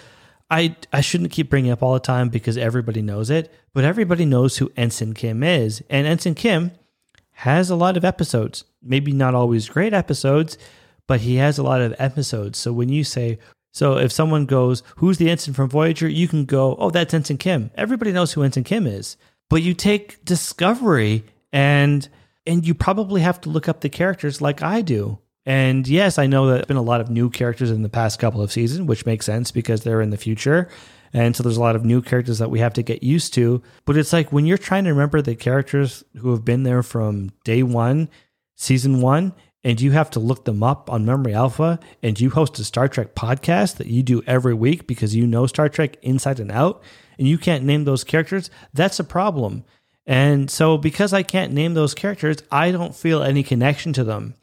I, 0.51 0.75
I 0.91 1.03
shouldn't 1.03 1.33
keep 1.33 1.51
bringing 1.51 1.71
up 1.71 1.83
all 1.83 1.93
the 1.93 2.01
time 2.01 2.31
because 2.31 2.57
everybody 2.57 3.03
knows 3.03 3.29
it, 3.29 3.53
but 3.75 3.85
everybody 3.85 4.25
knows 4.25 4.57
who 4.57 4.73
Ensign 4.75 5.13
Kim 5.13 5.43
is. 5.43 5.83
And 5.91 6.07
Ensign 6.07 6.35
Kim 6.35 6.73
has 7.33 7.69
a 7.69 7.77
lot 7.77 7.99
of 7.99 8.07
episodes. 8.07 8.65
Maybe 8.83 9.13
not 9.13 9.35
always 9.35 9.69
great 9.69 9.93
episodes, 9.93 10.57
but 11.07 11.21
he 11.21 11.37
has 11.37 11.59
a 11.59 11.63
lot 11.63 11.83
of 11.83 11.95
episodes. 11.99 12.59
So 12.59 12.73
when 12.73 12.89
you 12.89 13.05
say, 13.05 13.39
so 13.75 13.99
if 13.99 14.13
someone 14.13 14.47
goes, 14.47 14.85
who's 14.97 15.19
the 15.19 15.29
ensign 15.29 15.53
from 15.53 15.69
Voyager? 15.69 16.09
You 16.09 16.29
can 16.29 16.45
go, 16.45 16.77
oh, 16.77 16.91
that's 16.91 17.13
Ensign 17.13 17.39
Kim. 17.39 17.73
Everybody 17.75 18.13
knows 18.13 18.33
who 18.33 18.45
Ensign 18.45 18.63
Kim 18.63 18.87
is. 18.87 19.17
But 19.51 19.63
you 19.63 19.75
take 19.75 20.25
Discovery 20.25 21.25
and 21.53 22.09
and 22.47 22.67
you 22.67 22.75
probably 22.75 23.23
have 23.23 23.41
to 23.41 23.49
look 23.49 23.69
up 23.69 23.81
the 23.81 23.89
characters 23.89 24.41
like 24.41 24.63
I 24.63 24.81
do. 24.83 25.19
And 25.47 25.89
yes, 25.89 26.19
I 26.19 26.27
know 26.27 26.47
that 26.47 26.53
there's 26.55 26.67
been 26.67 26.77
a 26.77 26.83
lot 26.83 27.01
of 27.01 27.11
new 27.11 27.31
characters 27.31 27.71
in 27.71 27.83
the 27.83 27.89
past 27.89 28.19
couple 28.19 28.43
of 28.43 28.53
seasons, 28.53 28.87
which 28.87 29.07
makes 29.07 29.27
sense 29.27 29.51
because 29.51 29.83
they're 29.83 30.01
in 30.01 30.11
the 30.11 30.17
future. 30.17 30.69
And 31.13 31.35
so 31.35 31.43
there's 31.43 31.57
a 31.57 31.61
lot 31.61 31.77
of 31.77 31.85
new 31.85 32.01
characters 32.03 32.39
that 32.39 32.51
we 32.51 32.61
have 32.61 32.75
to 32.75 32.83
get 32.83 33.03
used 33.03 33.35
to. 33.35 33.63
But 33.87 33.97
it's 33.97 34.13
like 34.13 34.33
when 34.33 34.47
you're 34.47 34.59
trying 34.59 34.85
to 34.85 34.91
remember 34.91 35.21
the 35.21 35.35
characters 35.35 36.05
who 36.19 36.31
have 36.31 36.45
been 36.45 36.63
there 36.63 36.83
from 36.83 37.33
day 37.45 37.63
one, 37.63 38.09
season 38.57 39.01
one, 39.01 39.33
and 39.65 39.81
you 39.81 39.93
have 39.93 40.11
to 40.11 40.21
look 40.21 40.45
them 40.45 40.63
up 40.63 40.91
on 40.91 41.07
Memory 41.07 41.33
Alpha, 41.33 41.81
and 42.03 42.21
you 42.21 42.31
host 42.31 42.59
a 42.59 42.65
Star 42.65 42.87
Trek 42.87 43.15
podcast 43.15 43.79
that 43.79 43.87
you 43.87 44.03
do 44.03 44.23
every 44.27 44.55
week 44.55 44.87
because 44.87 45.15
you 45.15 45.27
know 45.27 45.47
Star 45.47 45.71
Trek 45.71 45.97
inside 46.03 46.39
and 46.39 46.53
out, 46.53 46.83
and 47.19 47.27
you 47.27 47.39
can't 47.39 47.65
name 47.65 47.85
those 47.85 48.05
characters, 48.05 48.51
that's 48.75 49.01
a 49.01 49.05
problem. 49.05 49.65
And 50.07 50.51
so, 50.51 50.77
because 50.77 51.15
I 51.15 51.23
can't 51.23 51.55
name 51.55 51.73
those 51.73 51.95
characters, 51.95 52.39
I 52.53 52.71
don't 52.73 52.95
feel 52.95 53.23
any 53.23 53.43
connection 53.43 53.95
to 53.95 54.05
them, 54.05 54.35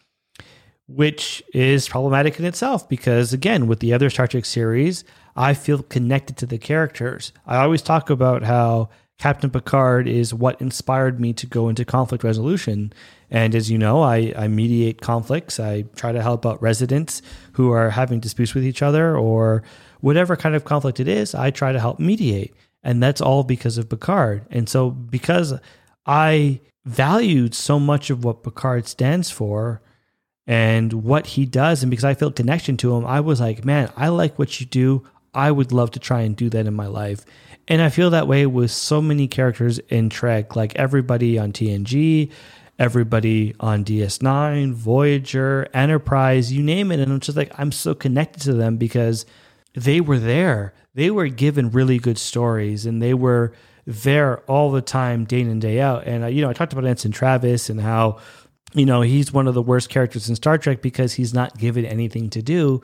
which 0.88 1.44
is 1.54 1.88
problematic 1.88 2.40
in 2.40 2.46
itself. 2.46 2.90
Because, 2.90 3.32
again, 3.32 3.68
with 3.68 3.80
the 3.80 3.94
other 3.94 4.10
Star 4.10 4.26
Trek 4.26 4.46
series, 4.46 5.04
I 5.36 5.54
feel 5.54 5.84
connected 5.84 6.36
to 6.38 6.48
the 6.48 6.58
characters. 6.58 7.32
I 7.46 7.58
always 7.58 7.84
talk 7.84 8.10
about 8.10 8.42
how 8.44 8.90
Captain 9.22 9.52
Picard 9.52 10.08
is 10.08 10.34
what 10.34 10.60
inspired 10.60 11.20
me 11.20 11.32
to 11.32 11.46
go 11.46 11.70
into 11.70 11.86
conflict 11.86 12.24
resolution. 12.24 12.92
And 13.30 13.54
as 13.54 13.70
you 13.70 13.78
know, 13.78 14.02
I, 14.02 14.34
I, 14.36 14.48
mediate 14.48 15.00
conflicts. 15.00 15.60
I 15.60 15.84
try 15.96 16.12
to 16.12 16.24
help 16.24 16.44
out 16.44 16.60
residents 16.60 17.22
who 17.52 17.72
are 17.72 17.92
having 17.92 18.20
disputes 18.20 18.56
with 18.56 18.66
each 18.66 18.82
other 18.82 19.16
or 19.16 19.62
whatever 20.00 20.36
kind 20.36 20.56
of 20.56 20.66
conflict 20.66 21.00
it 21.00 21.08
is, 21.08 21.36
I 21.36 21.52
try 21.52 21.72
to 21.72 21.80
help 21.80 22.00
mediate. 22.00 22.56
And 22.82 23.04
that's 23.04 23.22
all 23.22 23.44
because 23.44 23.78
of 23.78 23.90
Picard. 23.90 24.48
And 24.50 24.68
so, 24.68 24.90
because 24.90 25.54
I 26.08 26.60
valued 26.86 27.54
so 27.54 27.80
much 27.80 28.10
of 28.10 28.24
what 28.24 28.42
Picard 28.42 28.88
stands 28.88 29.30
for 29.30 29.84
and 30.48 30.94
what 30.94 31.28
he 31.28 31.46
does, 31.46 31.84
and 31.84 31.92
because 31.92 32.06
I 32.06 32.16
felt 32.16 32.36
connection 32.36 32.76
to 32.78 32.96
him, 32.96 33.06
I 33.06 33.20
was 33.20 33.40
like, 33.40 33.64
man, 33.64 33.92
I 33.96 34.08
like 34.08 34.40
what 34.40 34.60
you 34.60 34.66
do. 34.66 35.08
I 35.34 35.52
would 35.52 35.72
love 35.72 35.92
to 35.92 36.00
try 36.00 36.22
and 36.22 36.36
do 36.36 36.50
that 36.50 36.68
in 36.68 36.74
my 36.74 36.88
life. 36.88 37.26
And 37.68 37.82
I 37.82 37.90
feel 37.90 38.10
that 38.10 38.28
way 38.28 38.46
with 38.46 38.72
so 38.72 39.02
many 39.02 39.28
characters 39.28 39.80
in 39.80 40.10
Trek, 40.10 40.56
like 40.56 40.76
everybody 40.76 41.38
on 41.38 41.54
TNG, 41.54 42.32
everybody 42.80 43.56
on 43.60 43.86
DS9, 43.86 44.74
Voyager, 44.74 45.68
Enterprise, 45.74 46.52
you 46.52 46.64
name 46.64 46.92
it. 46.92 47.00
And 47.00 47.12
I'm 47.12 47.20
just 47.20 47.38
like, 47.38 47.52
I'm 47.58 47.72
so 47.72 47.94
connected 47.94 48.42
to 48.44 48.54
them 48.54 48.78
because 48.78 49.26
they 49.74 50.02
were 50.02 50.20
there. 50.20 50.74
They 50.96 51.12
were 51.12 51.28
given 51.28 51.72
really 51.72 52.00
good 52.00 52.18
stories 52.18 52.86
and 52.86 53.02
they 53.02 53.14
were 53.14 53.54
there 53.86 54.40
all 54.50 54.72
the 54.72 54.82
time, 54.82 55.26
day 55.26 55.42
in 55.42 55.50
and 55.50 55.62
day 55.62 55.80
out. 55.80 56.06
And, 56.06 56.34
you 56.36 56.42
know, 56.42 56.50
I 56.50 56.54
talked 56.54 56.74
about 56.74 56.86
Ensign 56.86 57.12
Travis 57.12 57.70
and 57.70 57.80
how, 57.80 58.20
you 58.74 58.86
know, 58.86 59.02
he's 59.02 59.32
one 59.32 59.48
of 59.48 59.54
the 59.54 59.62
worst 59.62 59.90
characters 59.90 60.28
in 60.28 60.36
Star 60.36 60.58
Trek 60.58 60.82
because 60.82 61.14
he's 61.14 61.34
not 61.34 61.58
given 61.58 61.86
anything 61.86 62.30
to 62.32 62.42
do. 62.42 62.82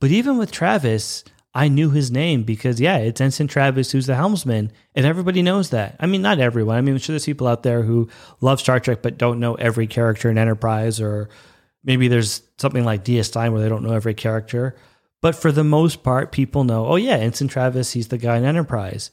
But 0.00 0.10
even 0.10 0.38
with 0.38 0.52
Travis, 0.52 1.24
I 1.58 1.66
knew 1.66 1.90
his 1.90 2.12
name 2.12 2.44
because, 2.44 2.80
yeah, 2.80 2.98
it's 2.98 3.20
Ensign 3.20 3.48
Travis 3.48 3.90
who's 3.90 4.06
the 4.06 4.14
helmsman, 4.14 4.70
and 4.94 5.04
everybody 5.04 5.42
knows 5.42 5.70
that. 5.70 5.96
I 5.98 6.06
mean, 6.06 6.22
not 6.22 6.38
everyone. 6.38 6.76
I 6.76 6.80
mean, 6.82 6.94
I'm 6.94 7.00
sure 7.00 7.14
there's 7.14 7.26
people 7.26 7.48
out 7.48 7.64
there 7.64 7.82
who 7.82 8.08
love 8.40 8.60
Star 8.60 8.78
Trek 8.78 9.02
but 9.02 9.18
don't 9.18 9.40
know 9.40 9.56
every 9.56 9.88
character 9.88 10.30
in 10.30 10.38
Enterprise, 10.38 11.00
or 11.00 11.28
maybe 11.82 12.06
there's 12.06 12.42
something 12.58 12.84
like 12.84 13.04
DS9 13.04 13.50
where 13.50 13.60
they 13.60 13.68
don't 13.68 13.82
know 13.82 13.92
every 13.92 14.14
character. 14.14 14.76
But 15.20 15.34
for 15.34 15.50
the 15.50 15.64
most 15.64 16.04
part, 16.04 16.30
people 16.30 16.62
know, 16.62 16.86
oh, 16.86 16.94
yeah, 16.94 17.16
Ensign 17.16 17.48
Travis, 17.48 17.90
he's 17.90 18.06
the 18.06 18.18
guy 18.18 18.36
in 18.36 18.44
Enterprise, 18.44 19.10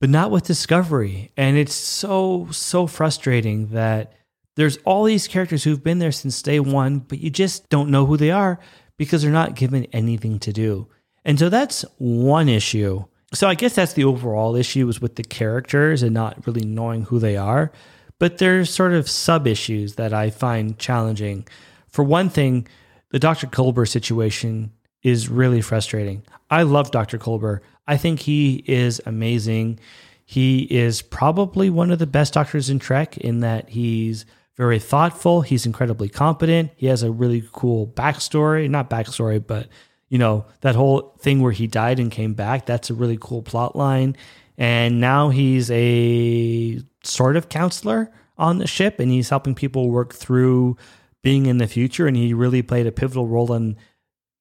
but 0.00 0.08
not 0.08 0.30
with 0.30 0.46
Discovery. 0.46 1.32
And 1.36 1.56
it's 1.56 1.74
so, 1.74 2.46
so 2.52 2.86
frustrating 2.86 3.70
that 3.70 4.12
there's 4.54 4.76
all 4.84 5.02
these 5.02 5.26
characters 5.26 5.64
who've 5.64 5.82
been 5.82 5.98
there 5.98 6.12
since 6.12 6.42
day 6.42 6.60
one, 6.60 7.00
but 7.00 7.18
you 7.18 7.30
just 7.30 7.68
don't 7.68 7.90
know 7.90 8.06
who 8.06 8.16
they 8.16 8.30
are 8.30 8.60
because 8.98 9.22
they're 9.22 9.32
not 9.32 9.56
given 9.56 9.86
anything 9.86 10.38
to 10.38 10.52
do. 10.52 10.86
And 11.28 11.38
so 11.38 11.50
that's 11.50 11.84
one 11.98 12.48
issue. 12.48 13.04
So 13.34 13.48
I 13.48 13.54
guess 13.54 13.74
that's 13.74 13.92
the 13.92 14.04
overall 14.04 14.56
issue 14.56 14.88
is 14.88 15.02
with 15.02 15.16
the 15.16 15.22
characters 15.22 16.02
and 16.02 16.14
not 16.14 16.46
really 16.46 16.64
knowing 16.64 17.02
who 17.02 17.18
they 17.18 17.36
are. 17.36 17.70
But 18.18 18.38
there's 18.38 18.72
sort 18.72 18.94
of 18.94 19.10
sub 19.10 19.46
issues 19.46 19.96
that 19.96 20.14
I 20.14 20.30
find 20.30 20.78
challenging. 20.78 21.46
For 21.86 22.02
one 22.02 22.30
thing, 22.30 22.66
the 23.10 23.18
Dr. 23.18 23.46
Culber 23.46 23.86
situation 23.86 24.72
is 25.02 25.28
really 25.28 25.60
frustrating. 25.60 26.22
I 26.50 26.62
love 26.62 26.92
Dr. 26.92 27.18
Culber. 27.18 27.60
I 27.86 27.98
think 27.98 28.20
he 28.20 28.64
is 28.66 28.98
amazing. 29.04 29.80
He 30.24 30.62
is 30.62 31.02
probably 31.02 31.68
one 31.68 31.90
of 31.90 31.98
the 31.98 32.06
best 32.06 32.32
doctors 32.32 32.70
in 32.70 32.78
Trek 32.78 33.18
in 33.18 33.40
that 33.40 33.68
he's 33.68 34.24
very 34.56 34.78
thoughtful. 34.78 35.42
He's 35.42 35.66
incredibly 35.66 36.08
competent. 36.08 36.70
He 36.74 36.86
has 36.86 37.02
a 37.02 37.12
really 37.12 37.46
cool 37.52 37.86
backstory, 37.86 38.68
not 38.70 38.88
backstory, 38.88 39.46
but 39.46 39.68
you 40.08 40.18
know, 40.18 40.46
that 40.60 40.74
whole 40.74 41.14
thing 41.20 41.40
where 41.40 41.52
he 41.52 41.66
died 41.66 42.00
and 42.00 42.10
came 42.10 42.34
back, 42.34 42.66
that's 42.66 42.90
a 42.90 42.94
really 42.94 43.18
cool 43.20 43.42
plot 43.42 43.76
line. 43.76 44.16
And 44.56 45.00
now 45.00 45.28
he's 45.28 45.70
a 45.70 46.80
sort 47.04 47.36
of 47.36 47.48
counselor 47.48 48.10
on 48.36 48.58
the 48.58 48.66
ship 48.66 48.98
and 48.98 49.10
he's 49.10 49.28
helping 49.28 49.54
people 49.54 49.90
work 49.90 50.14
through 50.14 50.76
being 51.22 51.46
in 51.46 51.58
the 51.58 51.66
future. 51.66 52.06
And 52.06 52.16
he 52.16 52.32
really 52.34 52.62
played 52.62 52.86
a 52.86 52.92
pivotal 52.92 53.26
role 53.26 53.52
in 53.52 53.76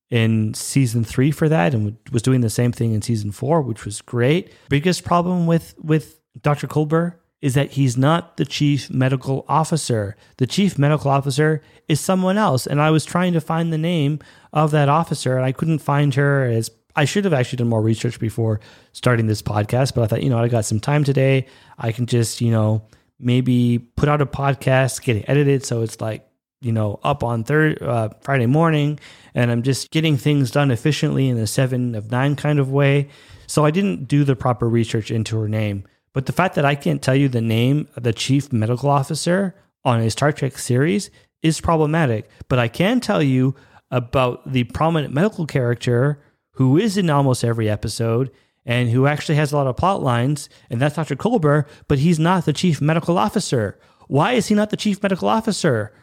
in 0.09 0.53
season 0.53 1.03
three 1.03 1.31
for 1.31 1.49
that 1.49 1.73
and 1.73 1.97
was 2.13 2.21
doing 2.21 2.39
the 2.39 2.49
same 2.49 2.71
thing 2.71 2.93
in 2.93 3.01
season 3.01 3.29
four, 3.31 3.61
which 3.61 3.83
was 3.83 4.01
great. 4.01 4.53
Biggest 4.69 5.03
problem 5.03 5.47
with 5.47 5.75
with 5.77 6.19
Dr. 6.41 6.67
Culber 6.67 7.15
is 7.41 7.53
that 7.53 7.71
he's 7.71 7.97
not 7.97 8.37
the 8.37 8.45
chief 8.45 8.89
medical 8.89 9.45
officer. 9.47 10.15
The 10.37 10.47
chief 10.47 10.77
medical 10.79 11.11
officer 11.11 11.61
is 11.87 11.99
someone 11.99 12.37
else. 12.37 12.65
And 12.65 12.81
I 12.81 12.89
was 12.89 13.05
trying 13.05 13.33
to 13.33 13.41
find 13.41 13.71
the 13.71 13.77
name 13.77 14.19
of 14.53 14.71
that 14.71 14.89
officer 14.89 15.37
and 15.37 15.45
I 15.45 15.51
couldn't 15.51 15.79
find 15.79 16.15
her 16.15 16.45
as 16.45 16.71
I 16.95 17.05
should 17.05 17.25
have 17.25 17.33
actually 17.33 17.57
done 17.57 17.69
more 17.69 17.81
research 17.81 18.19
before 18.19 18.59
starting 18.91 19.27
this 19.27 19.43
podcast, 19.43 19.93
but 19.93 20.03
I 20.03 20.07
thought, 20.07 20.23
you 20.23 20.31
know, 20.31 20.39
I 20.39 20.47
got 20.47 20.65
some 20.65 20.79
time 20.79 21.03
today. 21.03 21.45
I 21.77 21.91
can 21.91 22.07
just, 22.07 22.41
you 22.41 22.49
know, 22.49 22.87
maybe 23.19 23.77
put 23.77 24.09
out 24.09 24.19
a 24.19 24.25
podcast, 24.25 25.03
get 25.03 25.17
it 25.17 25.25
edited 25.27 25.63
so 25.63 25.83
it's 25.83 26.01
like, 26.01 26.27
you 26.59 26.71
know, 26.71 26.99
up 27.03 27.23
on 27.23 27.43
third 27.43 27.83
uh, 27.83 28.09
Friday 28.21 28.47
morning, 28.47 28.99
and 29.35 29.51
I'm 29.51 29.61
just 29.61 29.91
getting 29.91 30.17
things 30.17 30.49
done 30.49 30.71
efficiently 30.71 31.29
in 31.29 31.37
a 31.37 31.45
seven 31.45 31.93
of 31.93 32.09
nine 32.09 32.35
kind 32.35 32.57
of 32.57 32.71
way. 32.71 33.09
So 33.45 33.63
I 33.63 33.69
didn't 33.69 34.07
do 34.07 34.23
the 34.23 34.35
proper 34.35 34.67
research 34.67 35.11
into 35.11 35.37
her 35.37 35.47
name. 35.47 35.85
But 36.17 36.25
the 36.25 36.33
fact 36.33 36.55
that 36.55 36.65
I 36.65 36.73
can't 36.73 36.99
tell 36.99 37.13
you 37.13 37.29
the 37.29 37.41
name 37.41 37.89
of 37.95 38.01
the 38.01 38.11
chief 38.11 38.51
medical 38.51 38.89
officer 38.89 39.53
on 39.85 39.99
a 39.99 40.09
Star 40.09 40.31
Trek 40.31 40.57
series 40.57 41.11
is 41.43 41.61
problematic. 41.61 42.27
But 42.47 42.57
I 42.57 42.69
can 42.69 42.99
tell 42.99 43.21
you 43.21 43.53
about 43.91 44.51
the 44.51 44.63
prominent 44.63 45.13
medical 45.13 45.45
character 45.45 46.19
who 46.53 46.75
is 46.75 46.97
in 46.97 47.11
almost 47.11 47.43
every 47.43 47.69
episode 47.69 48.31
and 48.65 48.89
who 48.89 49.05
actually 49.05 49.35
has 49.35 49.51
a 49.51 49.57
lot 49.57 49.67
of 49.67 49.77
plot 49.77 50.01
lines, 50.01 50.49
and 50.71 50.81
that's 50.81 50.95
Dr. 50.95 51.15
Culber, 51.15 51.67
but 51.87 51.99
he's 51.99 52.17
not 52.17 52.45
the 52.45 52.51
chief 52.51 52.81
medical 52.81 53.19
officer. 53.19 53.77
Why 54.07 54.31
is 54.33 54.47
he 54.47 54.55
not 54.55 54.71
the 54.71 54.75
chief 54.75 55.03
medical 55.03 55.29
officer? 55.29 55.93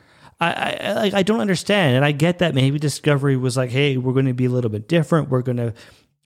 I, 0.40 1.10
I, 1.12 1.18
I 1.18 1.22
don't 1.24 1.40
understand, 1.40 1.96
and 1.96 2.04
I 2.04 2.12
get 2.12 2.38
that 2.38 2.54
maybe 2.54 2.78
Discovery 2.78 3.36
was 3.36 3.56
like, 3.56 3.70
"Hey, 3.70 3.96
we're 3.96 4.12
going 4.12 4.26
to 4.26 4.34
be 4.34 4.44
a 4.44 4.50
little 4.50 4.70
bit 4.70 4.86
different. 4.86 5.28
We're 5.28 5.42
going 5.42 5.56
to 5.56 5.74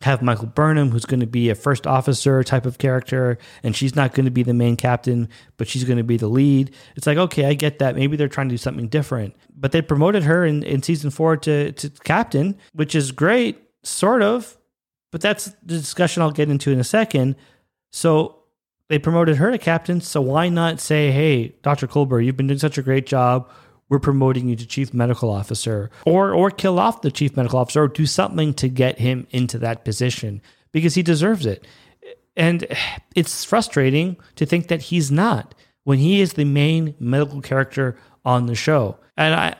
have 0.03 0.23
Michael 0.23 0.47
Burnham, 0.47 0.91
who's 0.91 1.05
going 1.05 1.21
to 1.21 1.27
be 1.27 1.51
a 1.51 1.55
first 1.55 1.87
officer 1.87 2.45
type 2.45 2.67
of 2.67 2.79
character, 2.79 3.37
and 3.63 3.75
she's 3.75 3.97
not 3.97 4.15
going 4.15 4.27
to 4.27 4.31
be 4.31 4.45
the 4.45 4.55
main 4.55 4.77
captain, 4.77 5.29
but 5.57 5.67
she's 5.67 5.85
going 5.85 5.97
to 5.97 6.05
be 6.05 6.17
the 6.17 6.29
lead. 6.29 6.73
It's 6.95 7.07
like, 7.07 7.19
okay, 7.19 7.47
I 7.47 7.55
get 7.55 7.81
that. 7.81 7.97
Maybe 7.97 8.17
they're 8.17 8.29
trying 8.29 8.49
to 8.49 8.53
do 8.53 8.59
something 8.59 8.89
different. 8.89 9.35
But 9.57 9.73
they 9.73 9.83
promoted 9.83 10.23
her 10.23 10.45
in, 10.45 10.63
in 10.63 10.83
season 10.83 11.11
four 11.11 11.37
to, 11.39 11.73
to 11.73 11.91
captain, 12.05 12.57
which 12.75 12.95
is 12.95 13.11
great, 13.11 13.61
sort 13.83 14.23
of. 14.23 14.57
But 15.11 15.21
that's 15.21 15.47
the 15.47 15.79
discussion 15.79 16.23
I'll 16.23 16.31
get 16.31 16.49
into 16.49 16.71
in 16.71 16.79
a 16.79 16.85
second. 16.85 17.35
So 17.91 18.39
they 18.89 18.99
promoted 18.99 19.37
her 19.37 19.51
to 19.51 19.59
captain. 19.59 20.01
So 20.01 20.21
why 20.21 20.49
not 20.49 20.81
say, 20.81 21.11
hey, 21.11 21.55
Dr. 21.63 21.89
Culber, 21.89 22.25
you've 22.25 22.37
been 22.37 22.47
doing 22.47 22.59
such 22.59 22.79
a 22.79 22.83
great 22.83 23.07
job 23.07 23.51
we're 23.89 23.99
promoting 23.99 24.49
you 24.49 24.57
to 24.57 24.67
chief 24.67 24.93
medical 24.93 25.31
officer 25.31 25.91
or 26.05 26.33
or 26.33 26.51
kill 26.51 26.79
off 26.79 27.03
the 27.03 27.11
chief 27.11 27.37
medical 27.37 27.59
officer 27.59 27.83
or 27.83 27.89
do 27.89 28.07
something 28.07 28.55
to 28.55 28.69
get 28.69 28.99
him 28.99 29.27
into 29.31 29.59
that 29.59 29.85
position 29.85 30.43
because 30.73 30.95
he 30.95 31.03
deserves 31.03 31.47
it. 31.47 31.67
And 32.37 32.67
it's 33.15 33.45
frustrating 33.45 34.17
to 34.37 34.47
think 34.47 34.69
that 34.69 34.83
he's 34.83 35.11
not 35.11 35.55
when 35.85 35.99
he 35.99 36.21
is 36.21 36.35
the 36.35 36.45
main 36.45 36.95
medical 37.01 37.41
character 37.41 37.99
on 38.25 38.47
the 38.47 38.55
show. 38.55 38.99
And 39.17 39.35
i 39.35 39.57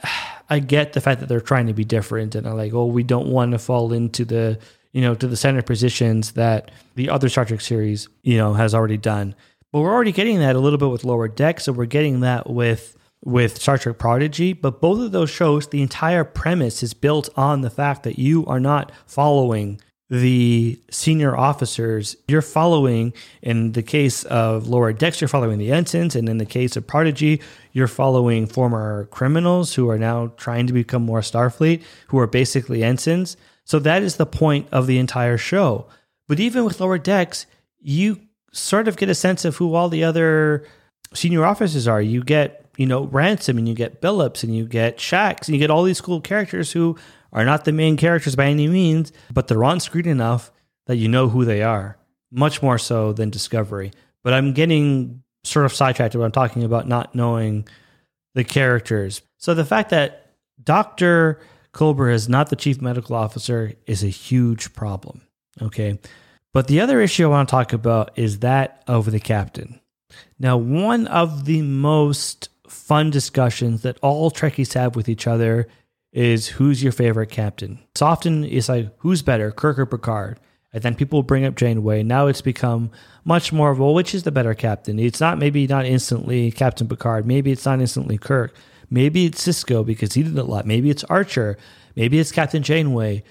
i 0.51 0.59
get 0.59 0.93
the 0.93 1.01
fact 1.01 1.21
that 1.21 1.29
they're 1.29 1.41
trying 1.41 1.67
to 1.67 1.75
be 1.75 1.85
different 1.85 2.35
and 2.35 2.49
i'm 2.49 2.57
like 2.57 2.73
oh 2.73 2.87
we 2.87 3.03
don't 3.03 3.27
want 3.29 3.53
to 3.53 3.59
fall 3.59 3.93
into 3.93 4.25
the 4.25 4.59
you 4.93 5.03
know 5.03 5.15
to 5.15 5.29
the 5.29 5.37
center 5.37 5.61
positions 5.61 6.33
that 6.33 6.71
the 6.95 7.11
other 7.11 7.29
star 7.29 7.45
trek 7.45 7.61
series 7.61 8.09
you 8.23 8.37
know 8.37 8.55
has 8.55 8.75
already 8.75 8.97
done. 8.97 9.35
But 9.73 9.81
we're 9.81 9.93
already 9.93 10.13
getting 10.13 10.39
that 10.39 10.57
a 10.57 10.59
little 10.59 10.79
bit 10.79 10.89
with 10.89 11.05
lower 11.05 11.29
deck 11.29 11.61
so 11.61 11.73
we're 11.73 11.87
getting 11.87 12.21
that 12.21 12.49
with 12.49 12.97
with 13.25 13.61
Star 13.61 13.79
Trek 13.79 13.99
Prodigy, 13.99 14.53
but 14.53 14.81
both 14.81 15.01
of 15.01 15.13
those 15.13 15.31
shows, 15.31 15.69
the 15.69 15.83
entire 15.83 16.25
premise 16.25 16.83
is 16.83 16.95
built 16.95 17.29
on 17.37 17.61
the 17.61 17.71
fact 17.71 18.05
that 18.05 18.19
you 18.19 18.47
are 18.47 18.61
not 18.61 18.93
following 19.07 19.81
the 20.11 20.81
senior 20.91 21.37
officers. 21.37 22.17
You're 22.29 22.41
following, 22.41 23.13
in 23.43 23.73
the 23.73 23.83
case 23.83 24.25
of 24.25 24.71
Decks, 24.99 25.21
you're 25.21 25.29
following 25.29 25.59
the 25.59 25.73
ensigns, 25.73 26.17
and 26.17 26.29
in 26.29 26.39
the 26.39 26.47
case 26.47 26.77
of 26.77 26.87
Prodigy, 26.87 27.43
you're 27.73 27.89
following 27.89 28.47
former 28.47 29.05
criminals 29.11 29.75
who 29.75 29.91
are 29.91 29.99
now 29.99 30.33
trying 30.37 30.67
to 30.67 30.73
become 30.73 31.03
more 31.03 31.21
Starfleet, 31.21 31.83
who 32.07 32.19
are 32.19 32.27
basically 32.27 32.83
ensigns. 32.83 33.37
So 33.65 33.79
that 33.81 34.03
is 34.03 34.17
the 34.17 34.25
point 34.25 34.67
of 34.73 34.87
the 34.87 34.99
entire 34.99 35.37
show. 35.37 35.87
But 36.27 36.41
even 36.41 36.65
with 36.65 36.81
Lower 36.81 36.99
Decks, 36.99 37.45
you 37.81 38.21
sort 38.51 38.89
of 38.89 38.97
get 38.97 39.11
a 39.11 39.15
sense 39.15 39.45
of 39.45 39.57
who 39.57 39.75
all 39.75 39.91
the 39.91 40.05
other 40.05 40.67
senior 41.13 41.45
officers 41.45 41.87
are. 41.87 42.01
You 42.01 42.25
get 42.25 42.68
you 42.79 42.87
know, 42.87 43.05
Ransom 43.07 43.59
and 43.59 43.69
you 43.69 43.75
get 43.75 44.01
Billups 44.01 44.45
and 44.45 44.55
you 44.55 44.65
get 44.65 44.99
Shax 44.99 45.47
and 45.47 45.49
you 45.49 45.59
get 45.59 45.69
all 45.69 45.83
these 45.83 46.01
cool 46.01 46.21
characters 46.21 46.71
who 46.71 46.97
are 47.33 47.45
not 47.45 47.65
the 47.65 47.73
main 47.73 47.97
characters 47.97 48.37
by 48.37 48.47
any 48.47 48.69
means, 48.69 49.13
but 49.33 49.49
they're 49.49 49.65
on 49.65 49.81
screen 49.81 50.07
enough 50.07 50.53
that 50.87 50.97
you 50.97 51.09
know 51.09 51.29
who 51.29 51.45
they 51.45 51.61
are, 51.61 51.99
much 52.31 52.63
more 52.63 52.79
so 52.79 53.13
than 53.13 53.31
Discovery. 53.31 53.91
But 54.23 54.33
I'm 54.33 54.53
getting 54.53 55.25
sort 55.43 55.67
of 55.67 55.75
sidetracked 55.75 56.15
when 56.15 56.25
I'm 56.25 56.33
talking 56.33 56.63
about 56.63 56.87
not 56.87 57.17
knowing 57.17 57.67
the 58.35 58.45
characters. 58.45 59.23
So 59.39 59.55
the 59.55 59.65
fact 59.65 59.91
that 59.91 60.31
Dr. 60.63 61.41
Culber 61.75 62.13
is 62.13 62.29
not 62.29 62.49
the 62.49 62.57
chief 62.57 62.81
medical 62.81 63.17
officer 63.17 63.73
is 63.87 64.05
a 64.05 64.09
huge 64.09 64.73
problem. 64.73 65.23
Okay. 65.61 65.99
But 66.55 66.69
the 66.69 66.81
other 66.81 67.01
issue 67.01 67.25
I 67.25 67.29
want 67.29 67.49
to 67.49 67.51
talk 67.51 67.73
about 67.73 68.17
is 68.17 68.39
that 68.39 68.85
of 68.87 69.11
the 69.11 69.21
captain. 69.21 69.81
Now, 70.39 70.57
one 70.57 71.07
of 71.09 71.45
the 71.45 71.63
most 71.63 72.49
fun 72.71 73.11
discussions 73.11 73.83
that 73.83 73.99
all 74.03 74.31
Trekkies 74.31 74.75
have 74.75 74.97
with 74.97 75.09
each 75.09 75.27
other 75.27 75.69
is 76.13 76.49
who's 76.49 76.83
your 76.83 76.93
favorite 76.93 77.31
captain. 77.31 77.79
It's 77.91 78.03
often 78.03 78.45
it's 78.45 78.69
like 78.69 78.93
who's 78.99 79.23
better, 79.23 79.51
Kirk 79.51 79.79
or 79.79 79.87
Picard, 79.87 80.41
and 80.73 80.83
then 80.83 80.95
people 80.95 81.23
bring 81.23 81.45
up 81.45 81.55
Janeway. 81.55 82.03
Now 82.03 82.27
it's 82.27 82.41
become 82.41 82.91
much 83.25 83.53
more 83.53 83.71
of 83.71 83.79
well, 83.79 83.95
which 83.95 84.15
is 84.15 84.23
the 84.23 84.33
better 84.33 84.55
captain? 84.55 84.99
It's 84.99 85.21
not 85.21 85.39
maybe 85.39 85.67
not 85.67 85.87
instantly 85.87 86.51
Captain 86.51 86.89
Picard. 86.89 87.27
Maybe 87.27 87.53
it's 87.53 87.67
not 87.67 87.81
instantly 87.81 88.19
Kirk. 88.19 88.55
Maybe 88.91 89.27
it's 89.27 89.47
Sisko 89.47 89.85
because 89.85 90.15
he 90.15 90.23
did 90.23 90.39
a 90.39 90.45
lot. 90.45 90.67
Maybe 90.67 90.91
it's 90.91 91.05
Archer. 91.05 91.59
Maybe 91.95 92.19
it's 92.19 92.33
Captain 92.33 92.63
Janeway. 92.63 93.23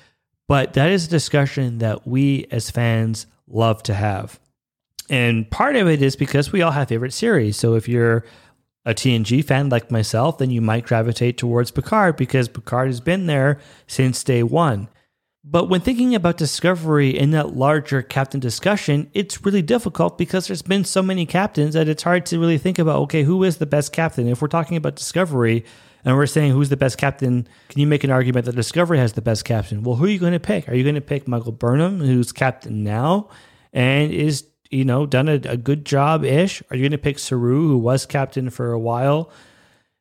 But 0.48 0.74
that 0.74 0.91
is 0.91 1.08
a 1.08 1.10
discussion 1.10 1.79
that 1.79 2.08
we 2.08 2.48
as 2.51 2.70
fans 2.70 3.25
love 3.48 3.82
to 3.84 3.94
have. 3.94 4.39
And 5.10 5.50
part 5.50 5.75
of 5.75 5.88
it 5.88 6.01
is 6.01 6.15
because 6.15 6.51
we 6.51 6.62
all 6.62 6.72
have 6.72 6.89
favorite 6.89 7.13
series. 7.13 7.58
So 7.58 7.75
if 7.75 7.88
you're 7.88 8.24
a 8.88 8.94
TNG 8.94 9.44
fan 9.44 9.67
like 9.67 9.91
myself, 9.91 10.38
then 10.38 10.50
you 10.50 10.62
might 10.62 10.86
gravitate 10.86 11.38
towards 11.38 11.72
Picard 11.72 12.15
because 12.15 12.48
Picard 12.48 12.88
has 12.88 13.01
been 13.01 13.27
there 13.27 13.60
since 13.86 14.24
day 14.24 14.41
one. 14.44 14.88
But 15.44 15.65
when 15.65 15.82
thinking 15.82 16.15
about 16.15 16.38
Discovery 16.38 17.10
in 17.10 17.32
that 17.32 17.53
larger 17.53 18.01
captain 18.01 18.39
discussion, 18.39 19.12
it's 19.13 19.46
really 19.46 19.62
difficult 19.62 20.17
because 20.17 20.48
there's 20.48 20.62
been 20.62 20.86
so 20.86 21.03
many 21.03 21.25
captains 21.25 21.74
that 21.74 21.89
it's 21.89 22.03
hard 22.03 22.25
to 22.27 22.39
really 22.39 22.58
think 22.58 22.79
about 22.79 23.00
okay, 23.03 23.24
who 23.24 23.44
is 23.44 23.58
the 23.58 23.65
best 23.65 23.91
captain? 23.91 24.27
If 24.27 24.41
we're 24.41 24.48
talking 24.48 24.77
about 24.77 24.96
Discovery 24.96 25.65
and 26.06 26.15
we're 26.15 26.25
saying 26.25 26.53
who's 26.53 26.70
the 26.70 26.77
best 26.77 26.98
captain, 26.98 27.46
can 27.67 27.82
you 27.82 27.88
make 27.88 28.06
an 28.06 28.12
argument 28.12 28.46
that 28.46 28.56
Discovery 28.56 29.00
has 29.00 29.13
the 29.13 29.22
best 29.22 29.44
captain? 29.44 29.84
Well, 29.84 29.98
who 29.98 30.06
are 30.06 30.10
you 30.10 30.20
going 30.20 30.32
to 30.32 30.39
pick? 30.39 30.70
Are 30.70 30.75
you 30.75 30.84
going 30.84 30.96
to 30.96 31.01
pick 31.01 31.27
Michael 31.27 31.51
Burnham, 31.51 32.00
who's 32.00 32.32
captain 32.32 32.86
now 32.86 33.29
and 33.74 34.13
is 34.13 34.48
you 34.69 34.86
know, 34.86 35.05
done 35.05 35.27
a, 35.27 35.39
a 35.45 35.57
good 35.57 35.86
job 35.86 36.24
ish? 36.24 36.62
Are 36.69 36.75
you 36.75 36.83
going 36.83 36.91
to 36.91 36.97
pick 36.97 37.19
Saru, 37.19 37.67
who 37.67 37.77
was 37.77 38.05
captain 38.05 38.50
for 38.50 38.71
a 38.71 38.79
while? 38.79 39.31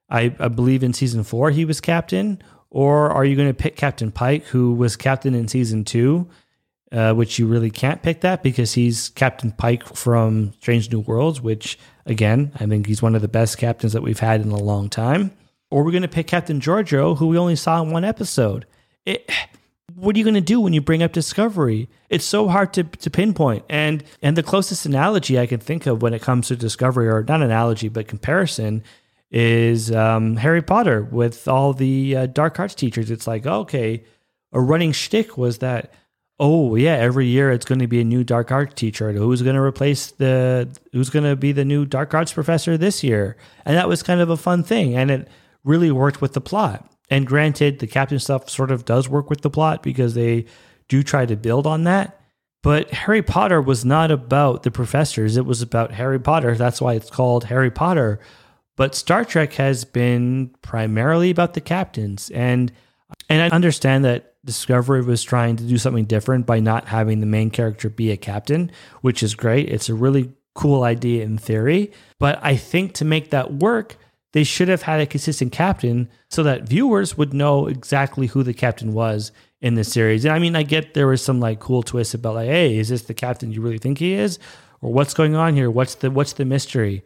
I, 0.08 0.34
I 0.38 0.48
believe 0.48 0.82
in 0.82 0.92
season 0.92 1.24
four 1.24 1.50
he 1.50 1.64
was 1.64 1.80
captain. 1.80 2.42
Or 2.70 3.10
are 3.10 3.24
you 3.24 3.36
going 3.36 3.48
to 3.48 3.54
pick 3.54 3.76
Captain 3.76 4.10
Pike, 4.12 4.44
who 4.46 4.74
was 4.74 4.96
captain 4.96 5.34
in 5.34 5.48
season 5.48 5.84
two, 5.84 6.28
uh, 6.92 7.14
which 7.14 7.38
you 7.38 7.46
really 7.46 7.70
can't 7.70 8.02
pick 8.02 8.20
that 8.20 8.42
because 8.42 8.74
he's 8.74 9.08
Captain 9.10 9.52
Pike 9.52 9.86
from 9.86 10.52
Strange 10.60 10.90
New 10.92 11.00
Worlds, 11.00 11.40
which, 11.40 11.78
again, 12.04 12.52
I 12.56 12.66
think 12.66 12.86
he's 12.86 13.00
one 13.00 13.14
of 13.14 13.22
the 13.22 13.28
best 13.28 13.56
captains 13.56 13.92
that 13.92 14.02
we've 14.02 14.18
had 14.18 14.40
in 14.42 14.50
a 14.50 14.58
long 14.58 14.90
time. 14.90 15.30
Or 15.70 15.84
we're 15.84 15.92
going 15.92 16.02
to 16.02 16.08
pick 16.08 16.26
Captain 16.26 16.60
Georgiou, 16.60 17.16
who 17.16 17.28
we 17.28 17.38
only 17.38 17.56
saw 17.56 17.82
in 17.82 17.90
one 17.90 18.04
episode. 18.04 18.66
It, 19.04 19.30
what 19.94 20.14
are 20.14 20.18
you 20.18 20.24
going 20.24 20.34
to 20.34 20.40
do 20.40 20.60
when 20.60 20.72
you 20.72 20.80
bring 20.80 21.02
up 21.02 21.12
Discovery? 21.12 21.88
It's 22.10 22.24
so 22.24 22.48
hard 22.48 22.72
to, 22.74 22.84
to 22.84 23.10
pinpoint. 23.10 23.64
And 23.68 24.04
and 24.20 24.36
the 24.36 24.42
closest 24.42 24.84
analogy 24.84 25.38
I 25.38 25.46
can 25.46 25.60
think 25.60 25.86
of 25.86 26.02
when 26.02 26.12
it 26.12 26.22
comes 26.22 26.48
to 26.48 26.56
Discovery, 26.56 27.08
or 27.08 27.22
not 27.22 27.42
analogy, 27.42 27.88
but 27.88 28.08
comparison, 28.08 28.82
is 29.30 29.90
um, 29.90 30.36
Harry 30.36 30.62
Potter 30.62 31.02
with 31.02 31.48
all 31.48 31.72
the 31.72 32.16
uh, 32.16 32.26
dark 32.26 32.60
arts 32.60 32.74
teachers. 32.74 33.10
It's 33.10 33.26
like, 33.26 33.46
okay, 33.46 34.04
a 34.52 34.60
running 34.60 34.92
shtick 34.92 35.38
was 35.38 35.58
that, 35.58 35.92
oh, 36.38 36.76
yeah, 36.76 36.94
every 36.94 37.26
year 37.26 37.50
it's 37.50 37.64
going 37.64 37.78
to 37.78 37.86
be 37.86 38.00
a 38.00 38.04
new 38.04 38.22
dark 38.22 38.52
arts 38.52 38.74
teacher. 38.74 39.12
Who's 39.12 39.42
going 39.42 39.56
to 39.56 39.62
replace 39.62 40.10
the, 40.10 40.68
who's 40.92 41.10
going 41.10 41.24
to 41.24 41.36
be 41.36 41.52
the 41.52 41.64
new 41.64 41.86
dark 41.86 42.12
arts 42.12 42.32
professor 42.32 42.76
this 42.76 43.02
year? 43.02 43.36
And 43.64 43.76
that 43.76 43.88
was 43.88 44.02
kind 44.02 44.20
of 44.20 44.30
a 44.30 44.36
fun 44.36 44.62
thing. 44.62 44.94
And 44.94 45.10
it 45.10 45.28
really 45.64 45.90
worked 45.90 46.20
with 46.20 46.34
the 46.34 46.40
plot. 46.40 46.90
And 47.08 47.26
granted, 47.26 47.78
the 47.78 47.86
captain 47.86 48.18
stuff 48.18 48.50
sort 48.50 48.70
of 48.70 48.84
does 48.84 49.08
work 49.08 49.30
with 49.30 49.42
the 49.42 49.50
plot 49.50 49.82
because 49.82 50.14
they 50.14 50.46
do 50.88 51.02
try 51.02 51.26
to 51.26 51.36
build 51.36 51.66
on 51.66 51.84
that. 51.84 52.20
But 52.62 52.90
Harry 52.90 53.22
Potter 53.22 53.62
was 53.62 53.84
not 53.84 54.10
about 54.10 54.64
the 54.64 54.70
professors, 54.70 55.36
it 55.36 55.46
was 55.46 55.62
about 55.62 55.92
Harry 55.92 56.18
Potter. 56.18 56.56
That's 56.56 56.80
why 56.80 56.94
it's 56.94 57.10
called 57.10 57.44
Harry 57.44 57.70
Potter. 57.70 58.18
But 58.76 58.94
Star 58.94 59.24
Trek 59.24 59.54
has 59.54 59.84
been 59.84 60.50
primarily 60.62 61.30
about 61.30 61.54
the 61.54 61.60
captains. 61.60 62.30
And 62.30 62.72
and 63.28 63.40
I 63.40 63.54
understand 63.54 64.04
that 64.04 64.34
Discovery 64.44 65.02
was 65.02 65.22
trying 65.22 65.56
to 65.56 65.64
do 65.64 65.76
something 65.76 66.04
different 66.04 66.46
by 66.46 66.60
not 66.60 66.86
having 66.86 67.20
the 67.20 67.26
main 67.26 67.50
character 67.50 67.88
be 67.88 68.10
a 68.10 68.16
captain, 68.16 68.70
which 69.00 69.22
is 69.22 69.34
great. 69.34 69.68
It's 69.68 69.88
a 69.88 69.94
really 69.94 70.32
cool 70.54 70.84
idea 70.84 71.24
in 71.24 71.36
theory. 71.36 71.92
But 72.18 72.38
I 72.42 72.56
think 72.56 72.94
to 72.94 73.04
make 73.04 73.30
that 73.30 73.54
work, 73.54 73.96
they 74.36 74.44
should 74.44 74.68
have 74.68 74.82
had 74.82 75.00
a 75.00 75.06
consistent 75.06 75.50
captain 75.50 76.10
so 76.28 76.42
that 76.42 76.68
viewers 76.68 77.16
would 77.16 77.32
know 77.32 77.68
exactly 77.68 78.26
who 78.26 78.42
the 78.42 78.52
captain 78.52 78.92
was 78.92 79.32
in 79.62 79.76
the 79.76 79.82
series. 79.82 80.26
And 80.26 80.34
I 80.34 80.38
mean, 80.38 80.54
I 80.54 80.62
get 80.62 80.92
there 80.92 81.06
was 81.06 81.22
some 81.22 81.40
like 81.40 81.58
cool 81.58 81.82
twists 81.82 82.12
about 82.12 82.34
like, 82.34 82.48
hey, 82.50 82.76
is 82.76 82.90
this 82.90 83.00
the 83.00 83.14
captain 83.14 83.50
you 83.50 83.62
really 83.62 83.78
think 83.78 83.96
he 83.96 84.12
is? 84.12 84.38
Or 84.82 84.92
what's 84.92 85.14
going 85.14 85.36
on 85.36 85.54
here? 85.54 85.70
What's 85.70 85.94
the 85.94 86.10
what's 86.10 86.34
the 86.34 86.44
mystery? 86.44 87.02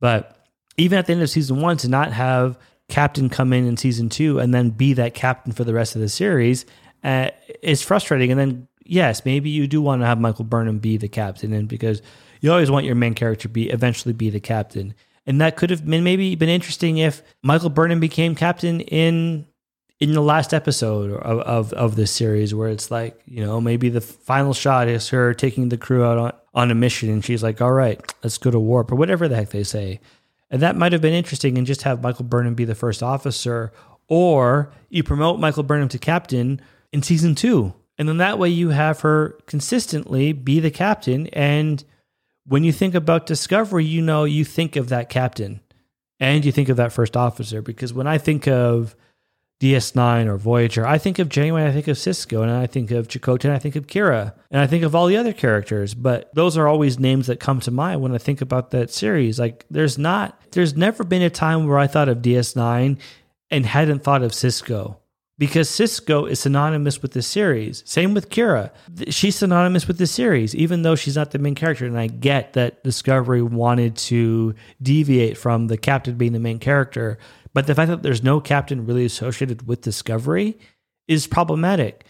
But 0.00 0.36
even 0.76 0.98
at 0.98 1.06
the 1.06 1.12
end 1.12 1.22
of 1.22 1.30
season 1.30 1.60
one, 1.60 1.76
to 1.76 1.88
not 1.88 2.12
have 2.14 2.58
captain 2.88 3.28
come 3.28 3.52
in 3.52 3.64
in 3.64 3.76
season 3.76 4.08
two 4.08 4.40
and 4.40 4.52
then 4.52 4.70
be 4.70 4.92
that 4.94 5.14
captain 5.14 5.52
for 5.52 5.62
the 5.62 5.74
rest 5.74 5.94
of 5.94 6.00
the 6.00 6.08
series 6.08 6.66
uh, 7.04 7.30
is 7.62 7.80
frustrating. 7.80 8.32
And 8.32 8.40
then 8.40 8.68
yes, 8.84 9.24
maybe 9.24 9.50
you 9.50 9.68
do 9.68 9.80
want 9.80 10.02
to 10.02 10.06
have 10.06 10.18
Michael 10.18 10.46
Burnham 10.46 10.80
be 10.80 10.96
the 10.96 11.06
captain, 11.06 11.52
and 11.52 11.68
because 11.68 12.02
you 12.40 12.50
always 12.50 12.72
want 12.72 12.86
your 12.86 12.96
main 12.96 13.14
character 13.14 13.48
be 13.48 13.70
eventually 13.70 14.14
be 14.14 14.30
the 14.30 14.40
captain. 14.40 14.94
And 15.26 15.40
that 15.40 15.56
could 15.56 15.70
have 15.70 15.86
been 15.86 16.04
maybe 16.04 16.34
been 16.34 16.48
interesting 16.48 16.98
if 16.98 17.22
Michael 17.42 17.70
Burnham 17.70 18.00
became 18.00 18.34
captain 18.34 18.80
in 18.80 19.46
in 20.00 20.14
the 20.14 20.20
last 20.20 20.52
episode 20.52 21.12
of, 21.12 21.38
of, 21.42 21.72
of 21.74 21.94
this 21.94 22.10
series, 22.10 22.52
where 22.52 22.68
it's 22.68 22.90
like, 22.90 23.20
you 23.24 23.44
know, 23.44 23.60
maybe 23.60 23.88
the 23.88 24.00
final 24.00 24.52
shot 24.52 24.88
is 24.88 25.10
her 25.10 25.32
taking 25.32 25.68
the 25.68 25.76
crew 25.76 26.04
out 26.04 26.18
on, 26.18 26.32
on 26.54 26.70
a 26.72 26.74
mission 26.74 27.08
and 27.08 27.24
she's 27.24 27.40
like, 27.40 27.60
all 27.60 27.70
right, 27.70 28.00
let's 28.24 28.36
go 28.36 28.50
to 28.50 28.58
warp 28.58 28.90
or 28.90 28.96
whatever 28.96 29.28
the 29.28 29.36
heck 29.36 29.50
they 29.50 29.62
say. 29.62 30.00
And 30.50 30.60
that 30.60 30.76
might 30.76 30.90
have 30.90 31.00
been 31.00 31.14
interesting 31.14 31.56
and 31.56 31.66
just 31.66 31.82
have 31.82 32.02
Michael 32.02 32.24
Burnham 32.24 32.54
be 32.54 32.64
the 32.64 32.74
first 32.74 33.00
officer. 33.00 33.72
Or 34.08 34.72
you 34.90 35.04
promote 35.04 35.38
Michael 35.38 35.62
Burnham 35.62 35.88
to 35.90 35.98
captain 35.98 36.60
in 36.92 37.02
season 37.02 37.36
two. 37.36 37.72
And 37.96 38.08
then 38.08 38.16
that 38.16 38.40
way 38.40 38.48
you 38.48 38.70
have 38.70 39.00
her 39.00 39.38
consistently 39.46 40.32
be 40.32 40.58
the 40.58 40.72
captain 40.72 41.28
and 41.28 41.84
when 42.46 42.64
you 42.64 42.72
think 42.72 42.94
about 42.94 43.26
Discovery, 43.26 43.84
you 43.84 44.02
know, 44.02 44.24
you 44.24 44.44
think 44.44 44.76
of 44.76 44.88
that 44.88 45.08
captain 45.08 45.60
and 46.18 46.44
you 46.44 46.52
think 46.52 46.68
of 46.68 46.76
that 46.76 46.92
first 46.92 47.16
officer. 47.16 47.62
Because 47.62 47.92
when 47.92 48.06
I 48.06 48.18
think 48.18 48.46
of 48.48 48.96
DS9 49.60 50.26
or 50.26 50.36
Voyager, 50.36 50.86
I 50.86 50.98
think 50.98 51.18
of 51.18 51.28
Janeway, 51.28 51.66
I 51.66 51.72
think 51.72 51.88
of 51.88 51.96
Sisko, 51.96 52.42
and 52.42 52.50
I 52.50 52.66
think 52.66 52.90
of 52.90 53.08
Chakotay, 53.08 53.44
and 53.44 53.52
I 53.52 53.58
think 53.58 53.76
of 53.76 53.86
Kira, 53.86 54.34
and 54.50 54.60
I 54.60 54.66
think 54.66 54.82
of 54.82 54.94
all 54.94 55.06
the 55.06 55.16
other 55.16 55.32
characters. 55.32 55.94
But 55.94 56.34
those 56.34 56.56
are 56.56 56.66
always 56.66 56.98
names 56.98 57.28
that 57.28 57.38
come 57.40 57.60
to 57.60 57.70
mind 57.70 58.00
when 58.00 58.14
I 58.14 58.18
think 58.18 58.40
about 58.40 58.70
that 58.72 58.90
series. 58.90 59.38
Like, 59.38 59.64
there's 59.70 59.98
not, 59.98 60.40
there's 60.50 60.76
never 60.76 61.04
been 61.04 61.22
a 61.22 61.30
time 61.30 61.66
where 61.66 61.78
I 61.78 61.86
thought 61.86 62.08
of 62.08 62.18
DS9 62.18 62.98
and 63.50 63.66
hadn't 63.66 64.02
thought 64.02 64.22
of 64.22 64.32
Sisko 64.32 64.96
because 65.42 65.68
Sisko 65.68 66.30
is 66.30 66.38
synonymous 66.38 67.02
with 67.02 67.14
the 67.14 67.20
series. 67.20 67.82
Same 67.84 68.14
with 68.14 68.30
Kira. 68.30 68.70
She's 69.08 69.34
synonymous 69.34 69.88
with 69.88 69.98
the 69.98 70.06
series, 70.06 70.54
even 70.54 70.82
though 70.82 70.94
she's 70.94 71.16
not 71.16 71.32
the 71.32 71.40
main 71.40 71.56
character. 71.56 71.84
And 71.84 71.98
I 71.98 72.06
get 72.06 72.52
that 72.52 72.84
Discovery 72.84 73.42
wanted 73.42 73.96
to 73.96 74.54
deviate 74.80 75.36
from 75.36 75.66
the 75.66 75.76
captain 75.76 76.14
being 76.14 76.32
the 76.32 76.38
main 76.38 76.60
character. 76.60 77.18
But 77.54 77.66
the 77.66 77.74
fact 77.74 77.90
that 77.90 78.04
there's 78.04 78.22
no 78.22 78.40
captain 78.40 78.86
really 78.86 79.04
associated 79.04 79.66
with 79.66 79.80
Discovery 79.80 80.60
is 81.08 81.26
problematic. 81.26 82.04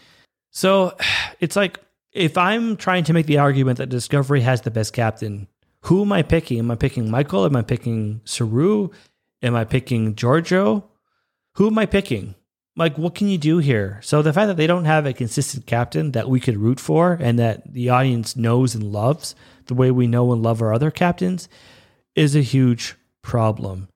So 0.51 0.95
it's 1.39 1.55
like 1.55 1.79
if 2.11 2.37
I'm 2.37 2.77
trying 2.77 3.03
to 3.05 3.13
make 3.13 3.25
the 3.25 3.39
argument 3.39 3.79
that 3.79 3.89
Discovery 3.89 4.41
has 4.41 4.61
the 4.61 4.69
best 4.69 4.93
captain, 4.93 5.47
who 5.85 6.03
am 6.03 6.11
I 6.11 6.21
picking? 6.21 6.59
Am 6.59 6.69
I 6.69 6.75
picking 6.75 7.09
Michael? 7.09 7.45
Am 7.45 7.55
I 7.55 7.63
picking 7.63 8.21
Saru? 8.25 8.89
Am 9.41 9.55
I 9.55 9.63
picking 9.63 10.13
Georgiou? 10.13 10.83
Who 11.55 11.65
am 11.65 11.79
I 11.79 11.87
picking? 11.87 12.35
Like 12.75 12.97
what 12.97 13.15
can 13.15 13.27
you 13.27 13.37
do 13.37 13.59
here? 13.59 13.99
So 14.01 14.21
the 14.21 14.33
fact 14.33 14.47
that 14.47 14.57
they 14.57 14.67
don't 14.67 14.85
have 14.85 15.05
a 15.05 15.13
consistent 15.13 15.65
captain 15.65 16.11
that 16.11 16.29
we 16.29 16.39
could 16.39 16.57
root 16.57 16.79
for 16.79 17.17
and 17.19 17.37
that 17.39 17.73
the 17.73 17.89
audience 17.89 18.35
knows 18.35 18.73
and 18.73 18.91
loves 18.91 19.35
the 19.67 19.75
way 19.75 19.91
we 19.91 20.07
know 20.07 20.31
and 20.33 20.41
love 20.41 20.61
our 20.61 20.73
other 20.73 20.91
captains 20.91 21.47
is 22.15 22.35
a 22.35 22.41
huge 22.41 22.95
problem. 23.21 23.87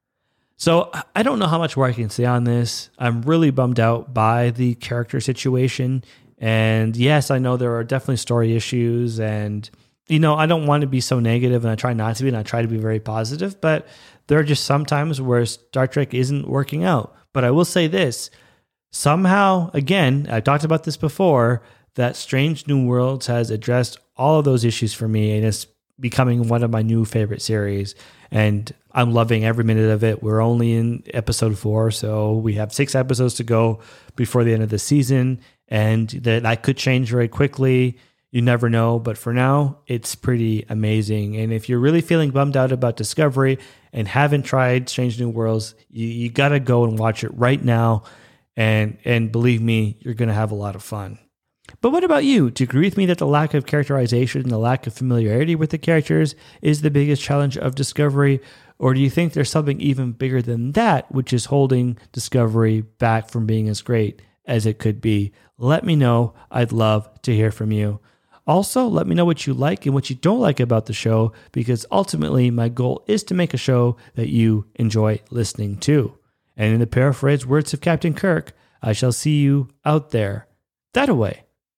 So 0.58 0.92
I 1.16 1.24
don't 1.24 1.40
know 1.40 1.48
how 1.48 1.60
much 1.60 1.78
more 1.78 1.86
I 1.86 1.94
can 1.94 2.10
say 2.10 2.26
on 2.26 2.44
this. 2.44 2.90
I'm 2.98 3.22
really 3.22 3.52
bummed 3.52 3.80
out 3.80 4.13
by 4.13 4.52
the 4.52 4.76
character 4.76 5.20
situation. 5.20 6.04
And 6.40 6.96
yes, 6.96 7.30
I 7.30 7.40
know 7.40 7.58
there 7.58 7.76
are 7.76 7.84
definitely 7.84 8.18
story 8.18 8.56
issues 8.56 9.20
and 9.20 9.70
you 10.08 10.20
know, 10.20 10.36
I 10.36 10.46
don't 10.46 10.66
want 10.66 10.82
to 10.82 10.88
be 10.88 11.02
so 11.02 11.20
negative 11.20 11.66
and 11.66 11.72
I 11.72 11.76
try 11.76 11.94
not 11.94 12.16
to 12.16 12.24
be 12.24 12.30
and 12.30 12.38
I 12.38 12.44
try 12.44 12.62
to 12.62 12.68
be 12.68 12.78
very 12.78 13.00
positive, 13.00 13.60
but 13.60 13.88
there 14.28 14.40
are 14.40 14.44
just 14.44 14.66
some 14.66 14.86
times 14.86 15.20
where 15.20 15.46
Star 15.46 15.86
Trek 15.86 16.13
isn't 16.13 16.48
working 16.48 16.84
out. 16.84 17.13
But 17.34 17.44
I 17.44 17.52
will 17.52 17.66
say 17.66 17.88
this, 17.88 18.30
somehow, 18.91 19.69
again, 19.73 20.28
I 20.30 20.39
talked 20.39 20.63
about 20.63 20.84
this 20.84 20.97
before, 20.97 21.62
that 21.95 22.15
Strange 22.15 22.67
New 22.67 22.86
Worlds 22.86 23.28
has 23.28 23.50
addressed 23.50 23.97
all 24.15 24.39
of 24.39 24.45
those 24.45 24.63
issues 24.63 24.93
for 24.93 25.08
me 25.08 25.36
and 25.36 25.45
it's 25.45 25.65
becoming 26.00 26.47
one 26.47 26.63
of 26.63 26.71
my 26.71 26.82
new 26.82 27.06
favorite 27.06 27.41
series. 27.41 27.95
And 28.30 28.71
I'm 28.91 29.13
loving 29.13 29.45
every 29.45 29.63
minute 29.63 29.89
of 29.89 30.04
it. 30.04 30.21
We're 30.21 30.41
only 30.41 30.73
in 30.73 31.04
episode 31.13 31.58
four, 31.58 31.91
so 31.91 32.34
we 32.34 32.54
have 32.54 32.73
six 32.73 32.93
episodes 32.93 33.36
to 33.36 33.43
go 33.43 33.80
before 34.15 34.43
the 34.43 34.54
end 34.54 34.63
of 34.63 34.69
the 34.69 34.80
season. 34.80 35.39
And 35.67 36.10
that, 36.10 36.43
that 36.43 36.63
could 36.63 36.78
change 36.78 37.10
very 37.10 37.28
quickly. 37.28 37.97
You 38.32 38.41
never 38.41 38.69
know. 38.69 39.00
But 39.00 39.17
for 39.17 39.34
now, 39.34 39.80
it's 39.88 40.13
pretty 40.13 40.65
amazing. 40.69 41.38
And 41.38 41.52
if 41.52 41.69
you're 41.69 41.80
really 41.80 42.02
feeling 42.02 42.32
bummed 42.32 42.58
out 42.58 42.71
about 42.71 42.97
Discovery 42.97 43.58
and 43.93 44.08
haven't 44.08 44.43
tried 44.43 44.89
Strange 44.89 45.19
New 45.19 45.30
Worlds, 45.30 45.73
you, 45.89 46.06
you 46.06 46.30
got 46.30 46.50
to 46.50 46.60
go 46.60 46.84
and 46.84 47.00
watch 47.00 47.23
it 47.23 47.34
right 47.34 47.63
now 47.63 48.04
and 48.58 48.98
and 49.06 49.32
believe 49.32 49.62
me, 49.62 49.98
you're 50.02 50.15
going 50.15 50.28
to 50.28 50.36
have 50.36 50.52
a 50.52 50.56
lot 50.56 50.76
of 50.76 50.84
fun. 50.84 51.20
But 51.82 51.91
what 51.91 52.04
about 52.04 52.24
you? 52.24 52.50
Do 52.50 52.63
you 52.63 52.67
agree 52.67 52.88
with 52.88 52.98
me 52.98 53.06
that 53.06 53.20
the 53.20 53.28
lack 53.28 53.54
of 53.54 53.65
characterization 53.65 54.41
and 54.41 54.52
the 54.52 54.58
lack 54.58 54.88
of 54.88 54.93
familiarity 54.93 55.56
with 55.56 55.70
the 55.70 55.78
characters 55.78 56.34
is 56.62 56.82
the 56.82 56.89
biggest 56.89 57.22
challenge 57.22 57.58
of 57.58 57.76
Discovery? 57.76 58.41
Or 58.80 58.93
do 58.93 59.00
you 59.00 59.10
think 59.10 59.34
there's 59.34 59.50
something 59.50 59.80
even 59.82 60.12
bigger 60.13 60.41
than 60.41 60.72
that, 60.74 61.12
which 61.12 61.34
is 61.34 61.46
holding 61.46 61.98
Discovery 62.12 62.82
back 62.82 63.30
from 63.30 63.46
being 63.46 63.67
as 63.70 63.82
great 63.82 64.22
as 64.46 64.65
it 64.65 64.80
could 64.80 65.02
be? 65.02 65.34
Let 65.58 65.84
me 65.84 65.96
know. 65.96 66.34
I'd 66.50 66.72
love 66.72 67.10
to 67.24 67.36
hear 67.36 67.52
from 67.52 67.72
you. 67.72 68.00
Also, 68.46 68.88
let 68.88 69.06
me 69.06 69.13
know 69.13 69.26
what 69.26 69.46
you 69.46 69.54
like 69.54 69.86
and 69.86 69.93
what 69.93 70.10
you 70.10 70.15
don't 70.15 70.39
like 70.39 70.62
about 70.62 70.86
the 70.86 70.93
show 70.93 71.34
because 71.52 71.86
ultimately 71.91 72.50
my 72.50 72.70
goal 72.70 73.04
is 73.06 73.24
to 73.26 73.34
make 73.34 73.54
a 73.54 73.58
show 73.58 73.98
that 74.15 74.30
you 74.30 74.65
enjoy 74.76 75.20
listening 75.30 75.76
to. 75.78 76.17
And 76.58 76.74
in 76.74 76.80
the 76.80 76.88
paraphrased 76.88 77.46
words 77.46 77.74
of 77.74 77.82
Captain 77.82 78.13
Kirk, 78.13 78.52
I 78.82 78.91
shall 78.91 79.12
see 79.12 79.39
you 79.39 79.70
out 79.86 80.10
there. 80.10 80.48
That 80.93 81.08
away. 81.08 81.43